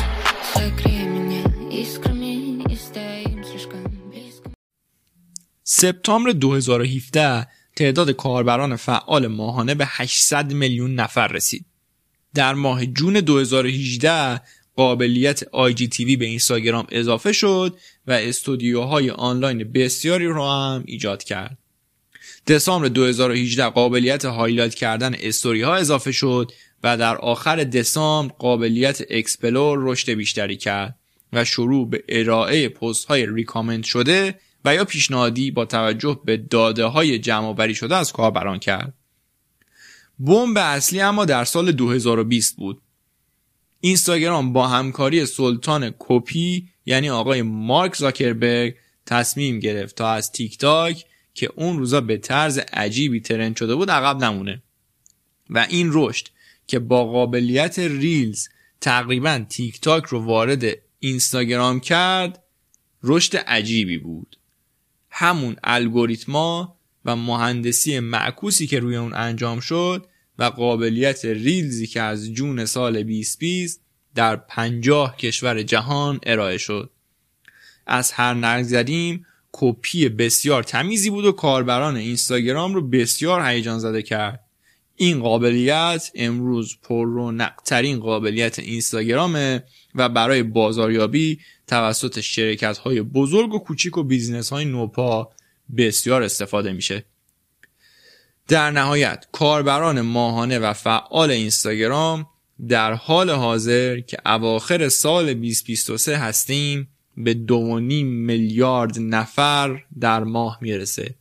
Согрей 0.53 1.05
меня 1.05 1.43
искрами 1.81 2.61
и 2.71 2.75
стоим 2.75 3.43
слишком 3.43 3.83
близко. 4.11 4.51
Септамбр 5.63 6.33
2017 6.33 7.47
تعداد 7.81 8.11
کاربران 8.11 8.75
فعال 8.75 9.27
ماهانه 9.27 9.75
به 9.75 9.85
800 9.87 10.53
میلیون 10.53 10.95
نفر 10.95 11.27
رسید. 11.27 11.65
در 12.33 12.53
ماه 12.53 12.85
جون 12.85 13.13
2018 13.13 14.41
قابلیت 14.75 15.43
IGTV 15.43 16.17
به 16.17 16.25
اینستاگرام 16.25 16.87
اضافه 16.91 17.31
شد 17.31 17.77
و 18.07 18.11
استودیوهای 18.11 19.09
آنلاین 19.09 19.71
بسیاری 19.71 20.27
را 20.27 20.53
هم 20.53 20.83
ایجاد 20.85 21.23
کرد. 21.23 21.57
دسامبر 22.47 22.87
2018 22.87 23.65
قابلیت 23.65 24.25
highlight 24.25 24.75
کردن 24.75 25.15
استوری 25.19 25.61
ها 25.61 25.75
اضافه 25.75 26.11
شد 26.11 26.51
و 26.83 26.97
در 26.97 27.17
آخر 27.17 27.63
دسامبر 27.63 28.33
قابلیت 28.39 29.01
اکسپلور 29.09 29.79
رشد 29.81 30.11
بیشتری 30.11 30.57
کرد 30.57 30.95
و 31.33 31.45
شروع 31.45 31.89
به 31.89 32.03
ارائه 32.09 32.69
پست 32.69 33.05
های 33.05 33.25
recommend 33.25 33.83
شده 33.83 34.35
و 34.65 34.75
یا 34.75 34.85
پیشنهادی 34.85 35.51
با 35.51 35.65
توجه 35.65 36.21
به 36.25 36.37
داده 36.37 36.85
های 36.85 37.19
جمع 37.19 37.73
شده 37.73 37.95
از 37.95 38.11
کاربران 38.11 38.59
کرد. 38.59 38.93
بمب 40.19 40.57
اصلی 40.57 41.01
اما 41.01 41.25
در 41.25 41.45
سال 41.45 41.71
2020 41.71 42.55
بود. 42.55 42.81
اینستاگرام 43.79 44.53
با 44.53 44.67
همکاری 44.67 45.25
سلطان 45.25 45.93
کپی 45.99 46.69
یعنی 46.85 47.09
آقای 47.09 47.41
مارک 47.41 47.95
زاکربرگ 47.95 48.75
تصمیم 49.05 49.59
گرفت 49.59 49.95
تا 49.95 50.09
از 50.09 50.31
تیک 50.31 50.57
تاک 50.57 51.05
که 51.33 51.51
اون 51.55 51.77
روزا 51.77 52.01
به 52.01 52.17
طرز 52.17 52.57
عجیبی 52.57 53.19
trend 53.19 53.55
شده 53.57 53.75
بود 53.75 53.91
عقب 53.91 54.23
نمونه 54.23 54.61
و 55.49 55.67
این 55.69 55.89
رشد 55.93 56.27
که 56.67 56.79
با 56.79 57.05
قابلیت 57.05 57.79
ریلز 57.79 58.47
تقریبا 58.81 59.45
تیک 59.49 59.81
تاک 59.81 60.05
رو 60.05 60.25
وارد 60.25 60.63
اینستاگرام 60.99 61.79
کرد 61.79 62.43
رشد 63.03 63.37
عجیبی 63.37 63.97
بود 63.97 64.37
همون 65.11 65.55
الگوریتما 65.63 66.77
و 67.05 67.15
مهندسی 67.15 67.99
معکوسی 67.99 68.67
که 68.67 68.79
روی 68.79 68.95
اون 68.95 69.13
انجام 69.13 69.59
شد 69.59 70.07
و 70.39 70.43
قابلیت 70.43 71.25
Reels 71.25 71.77
ی 71.77 71.87
که 71.87 72.01
از 72.01 72.33
جون 72.33 72.65
سال 72.65 73.03
2020 73.03 73.81
در 74.15 74.35
پنجاه 74.35 75.17
کشور 75.17 75.63
جهان 75.63 76.19
ارائه 76.23 76.57
شد. 76.57 76.89
از 77.87 78.11
حق 78.11 78.33
نگذریم 78.33 79.25
کپی 79.51 80.09
بسیار 80.09 80.63
تمیزی 80.63 81.09
بود 81.09 81.25
و 81.25 81.31
کاربران 81.31 81.95
اینستاگرام 81.97 82.73
رو 82.73 82.89
بسیار 82.89 83.41
هیجان 83.41 83.79
زده 83.79 84.01
کرد. 84.01 84.43
این 85.01 85.19
قابلیت 85.19 86.11
امروز 86.15 86.77
پررونقترین 86.83 87.99
قابلیت 87.99 88.59
اینستاگرامه 88.59 89.63
و 89.95 90.09
برای 90.09 90.43
بازاریابی 90.43 91.39
توسط 91.67 92.19
شرکت 92.19 92.77
های 92.77 93.01
بزرگ 93.01 93.53
و 93.53 93.59
کوچیک 93.59 93.97
و 93.97 94.03
business 94.03 94.49
های 94.49 94.65
نوپا 94.65 95.31
بسیار 95.77 96.23
استفاده 96.23 96.73
میشه. 96.73 97.05
در 98.47 98.71
نهایت 98.71 99.25
کاربران 99.31 100.01
ماهانه 100.01 100.59
و 100.59 100.73
فعال 100.73 101.31
اینستاگرام 101.31 102.27
در 102.67 102.93
حال 102.93 103.29
حاضر 103.29 103.99
که 103.99 104.17
اواخر 104.25 104.89
سال 104.89 105.33
2023 105.33 106.17
هستیم 106.17 106.87
به 107.17 107.33
2.5 107.33 107.53
میلیارد 108.03 108.99
نفر 108.99 109.83
در 109.99 110.23
ماه 110.23 110.57
می‌رسه. 110.61 111.15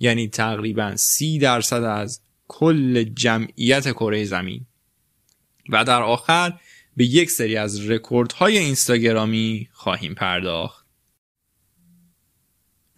یعنی 0.00 0.28
تقریبا 0.28 0.96
30 0.96 1.38
درصد 1.38 1.82
از 1.82 2.20
کل 2.48 3.04
جمعیت 3.04 3.92
کره 3.92 4.24
زمین. 4.24 4.66
و 5.68 5.84
در 5.84 6.02
آخر 6.02 6.52
به 6.96 7.04
یک 7.04 7.30
سری 7.30 7.56
از 7.56 7.90
رکوردهای 7.90 8.58
اینستاگرامی 8.58 9.68
خواهیم 9.72 10.14
پرداخت. 10.14 10.86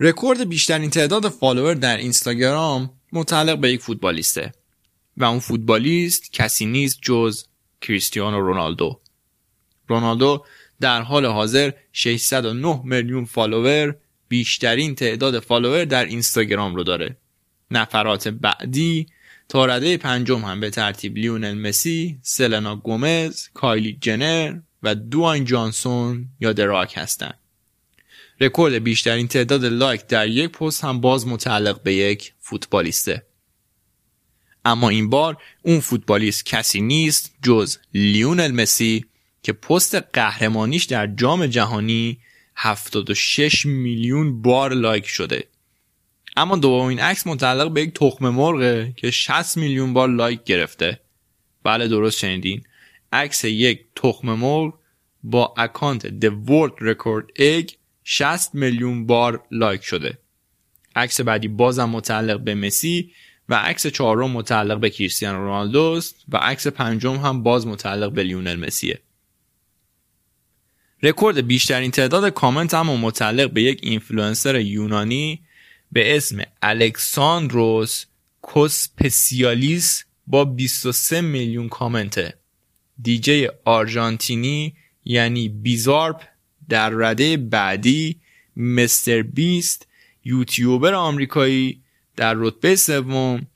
رکورد 0.01 0.49
بیشترین 0.49 0.91
تعداد 0.91 1.29
فالوور 1.29 1.75
در 1.75 1.97
اینستاگرام 1.97 2.91
متعلق 3.13 3.59
به 3.59 3.73
یک 3.73 3.81
فوتبالیسته 3.81 4.53
و 5.17 5.25
اون 5.25 5.39
فوتبالیست 5.39 6.33
کسی 6.33 6.67
نیست 6.67 6.99
جز 7.03 7.45
کریستیانو 7.81 8.41
رونالدو. 8.41 9.01
رونالدو 9.89 10.45
در 10.81 11.03
حال 11.03 11.27
حاضر 11.27 11.71
609 11.93 12.81
میلیون 12.85 13.25
فالوور 13.25 13.97
بیشترین 14.29 14.95
تعداد 14.95 15.41
فالوور 15.41 15.85
در 15.85 16.05
اینستاگرام 16.05 16.75
رو 16.75 16.83
داره. 16.85 17.17
نفرات 17.71 18.29
بعدی 18.29 19.07
تا 19.49 19.67
رده 19.67 19.97
پنجم 19.97 20.45
هم 20.45 20.61
به 20.61 20.71
ترتیب 20.71 21.17
لیونل 21.17 21.55
مسی، 21.55 22.19
سلنا 22.23 22.77
گومز، 22.77 23.49
کایلی 23.55 23.99
جنر 24.01 24.59
و 24.83 24.95
دوان 24.95 25.45
جانسون 25.45 26.29
یا 26.41 26.53
The 26.53 26.71
Rock 26.71 26.95
هستند. 26.97 27.39
رکورد 28.41 28.75
بیشترین 28.75 29.29
تعداد 29.29 29.65
لایک 29.65 30.07
در 30.07 30.29
یک 30.29 30.51
پست 30.51 30.85
هم 30.85 31.01
باز 31.01 31.27
متعلق 31.27 31.83
به 31.83 31.95
یک 31.95 32.33
فوتبالیسته. 32.41 33.27
اما 34.65 34.89
این 34.89 35.11
بار 35.11 35.37
اون 35.63 35.81
فوتبالیست 35.81 36.47
کسی 36.47 36.81
نیست 36.81 37.35
جز 37.43 37.79
لیونل 37.95 38.53
مسی 38.53 39.05
که 39.43 39.53
پست 39.53 39.95
قهرمانیش 39.95 40.85
در 40.85 41.07
جام 41.07 41.47
جهانی 41.47 42.19
76 42.57 43.67
میلیون 43.67 44.43
بار 44.43 44.73
لایک 44.73 45.07
شده 45.07 45.45
اما 46.37 46.57
دومین 46.57 47.01
عکس 47.01 47.27
متعلق 47.27 47.70
به 47.70 47.83
یک 47.83 47.94
تخم 47.94 48.29
مرغه 48.29 48.92
که 48.96 49.11
60 49.11 49.57
میلیون 49.57 49.92
بار 49.92 50.09
لایک 50.09 50.44
گرفته. 50.44 51.01
بله 51.62 51.88
درست 51.88 52.18
شنیدین. 52.18 52.62
عکس 53.12 53.44
یک 53.44 53.85
تخم 53.96 54.33
مرغ 54.33 54.75
با 55.22 55.55
اکانت 55.57 56.09
The 56.09 56.31
World 56.49 56.83
Record 56.83 57.40
Egg 57.40 57.72
60 58.05 58.55
میلیون 58.55 59.07
بار 59.07 59.42
لایک 59.51 59.83
شده. 59.83 60.18
عکس 60.96 61.20
بعدی 61.20 61.49
بازم 61.49 61.88
متعلق 61.88 62.40
به 62.40 62.55
مسی 62.55 63.12
و 63.49 63.55
عکس 63.55 63.87
چهارم 63.87 64.31
متعلق 64.31 64.81
به 64.81 64.90
کریستیانو 64.90 65.38
رونالدو 65.38 65.83
است 65.83 66.25
و 66.29 66.37
عکس 66.37 66.66
پنجم 66.66 67.16
هم 67.16 67.42
باز 67.42 67.66
متعلق 67.66 68.12
به 68.12 68.22
لیونل 68.22 68.57
مسیه 68.66 69.01
رکورد 71.03 71.46
بیشترین 71.46 71.90
تعداد 71.90 72.29
کامنت 72.29 72.75
هم 72.75 72.87
متعلق 72.87 73.51
به 73.51 73.62
یک 73.62 73.81
اینفلوئنسر 73.83 74.61
یونانی 74.61 75.40
به 75.92 76.16
اسم 76.16 76.42
الکساندروس 76.62 78.05
کوپسیالیس 78.42 80.05
با 80.27 80.44
23 80.44 81.20
میلیون 81.20 81.68
کامنته. 81.68 82.35
دیجی 83.03 83.49
آرژانتینی 83.64 84.75
یعنی 85.05 85.49
بیزارپ 85.49 86.22
در 86.68 86.90
رده 86.90 87.37
بعدی 87.37 88.20
MrBeast 88.57 89.87
یوتیوبر 90.25 90.94
آمریکایی 90.94 91.83
در 92.16 92.35
رتبه 92.37 92.77
سوم 92.77 93.46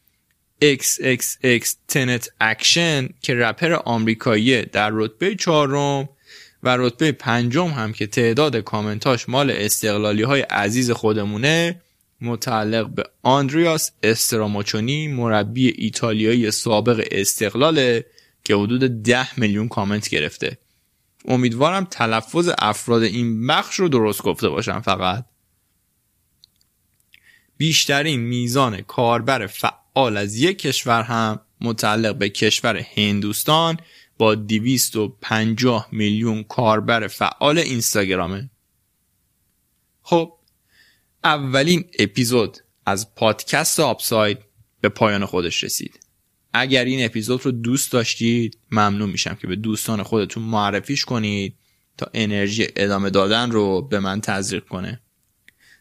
XXXTentacion 0.64 3.08
که 3.20 3.34
رپر 3.34 3.72
آمریکایی 3.72 4.62
در 4.62 4.90
رتبه 4.92 5.34
چهارم 5.34 6.08
و 6.62 6.76
رتبه 6.76 7.12
پنجم 7.12 7.66
هم 7.66 7.92
که 7.92 8.06
تعداد 8.06 8.56
کامنتاش 8.56 9.28
مال 9.28 9.50
استقلالی 9.50 10.22
های 10.22 10.40
عزیز 10.40 10.90
خودمونه. 10.90 11.80
متعلق 12.20 12.88
به 12.88 13.04
آندریاس 13.22 13.90
استراموچونی 14.02 15.08
مربی 15.08 15.68
ایتالیایی 15.68 16.50
سابق 16.50 17.08
استقلاله 17.10 18.06
که 18.44 18.54
حدود 18.54 19.02
10 19.02 19.40
میلیون 19.40 19.68
کامنت 19.68 20.08
گرفته. 20.08 20.58
امیدوارم 21.24 21.84
تلفظ 21.84 22.50
افراد 22.58 23.02
این 23.02 23.46
بخش 23.46 23.74
رو 23.74 23.88
درست 23.88 24.22
گفته 24.22 24.48
باشم 24.48 24.80
فقط. 24.80 25.24
بیشترین 27.56 28.20
میزان 28.20 28.80
کاربر 28.80 29.46
فعال 29.46 30.16
از 30.16 30.36
یک 30.36 30.58
کشور 30.58 31.02
هم 31.02 31.40
متعلق 31.60 32.14
به 32.14 32.28
کشور 32.28 32.76
هندوستان 32.76 33.76
با 34.18 34.34
250 34.34 35.88
میلیون 35.92 36.42
کاربر 36.42 37.06
فعال 37.06 37.58
اینستاگرامه. 37.58 38.50
خب 40.02 40.32
اولین 41.24 41.84
اپیزود 41.98 42.58
از 42.86 43.14
پادکست 43.14 43.80
آپساید 43.80 44.38
به 44.80 44.88
پایان 44.88 45.26
خودش 45.26 45.64
رسید. 45.64 46.00
اگر 46.52 46.84
این 46.84 47.04
اپیزود 47.04 47.46
رو 47.46 47.50
دوست 47.50 47.92
داشتید 47.92 48.58
ممنون 48.70 49.10
میشم 49.10 49.34
که 49.34 49.46
به 49.46 49.56
دوستان 49.56 50.02
خودتون 50.02 50.42
معرفیش 50.42 51.04
کنید 51.04 51.54
تا 51.96 52.10
انرژی 52.14 52.66
ادامه 52.76 53.10
دادن 53.10 53.50
رو 53.50 53.82
به 53.82 54.00
من 54.00 54.20
تزریق 54.20 54.64
کنه. 54.64 55.00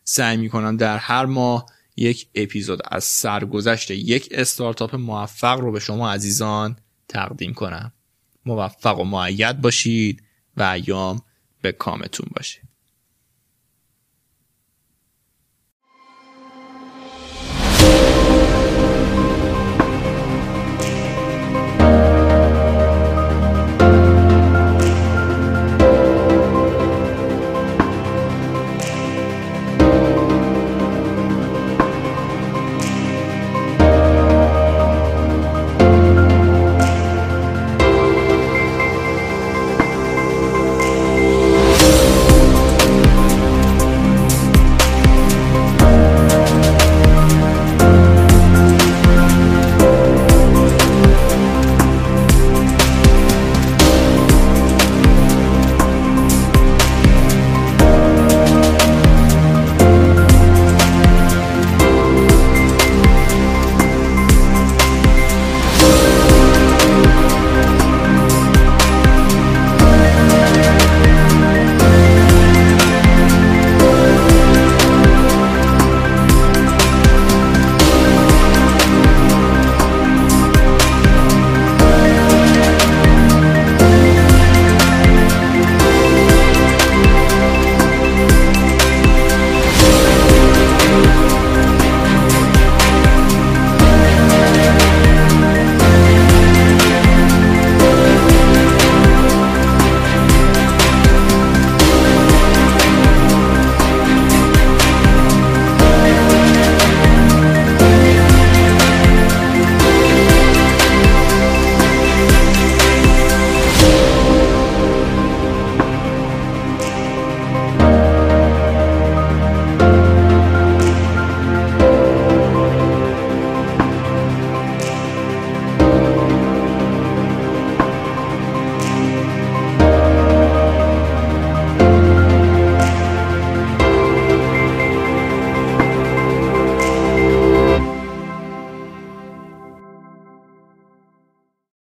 سعی 0.03 0.37
می‌کنم 0.37 0.77
در 0.77 0.97
هر 0.97 1.25
ماه 1.25 1.65
یک 1.95 2.27
اپیزود 2.35 2.79
از 2.91 3.03
سرگذشت 3.03 3.91
یک 3.91 4.29
استارتاپ 4.31 4.95
موفق 4.95 5.59
رو 5.59 5.71
به 5.71 5.79
شما 5.79 6.11
عزیزان 6.11 6.77
تقدیم 7.07 7.53
کنم. 7.53 7.93
موفق 8.45 8.99
و 8.99 9.03
معید 9.03 9.61
باشید 9.61 10.23
و 10.57 10.63
ایام 10.63 11.21
به 11.61 11.71
کامتون 11.71 12.27
باشه. 12.35 12.68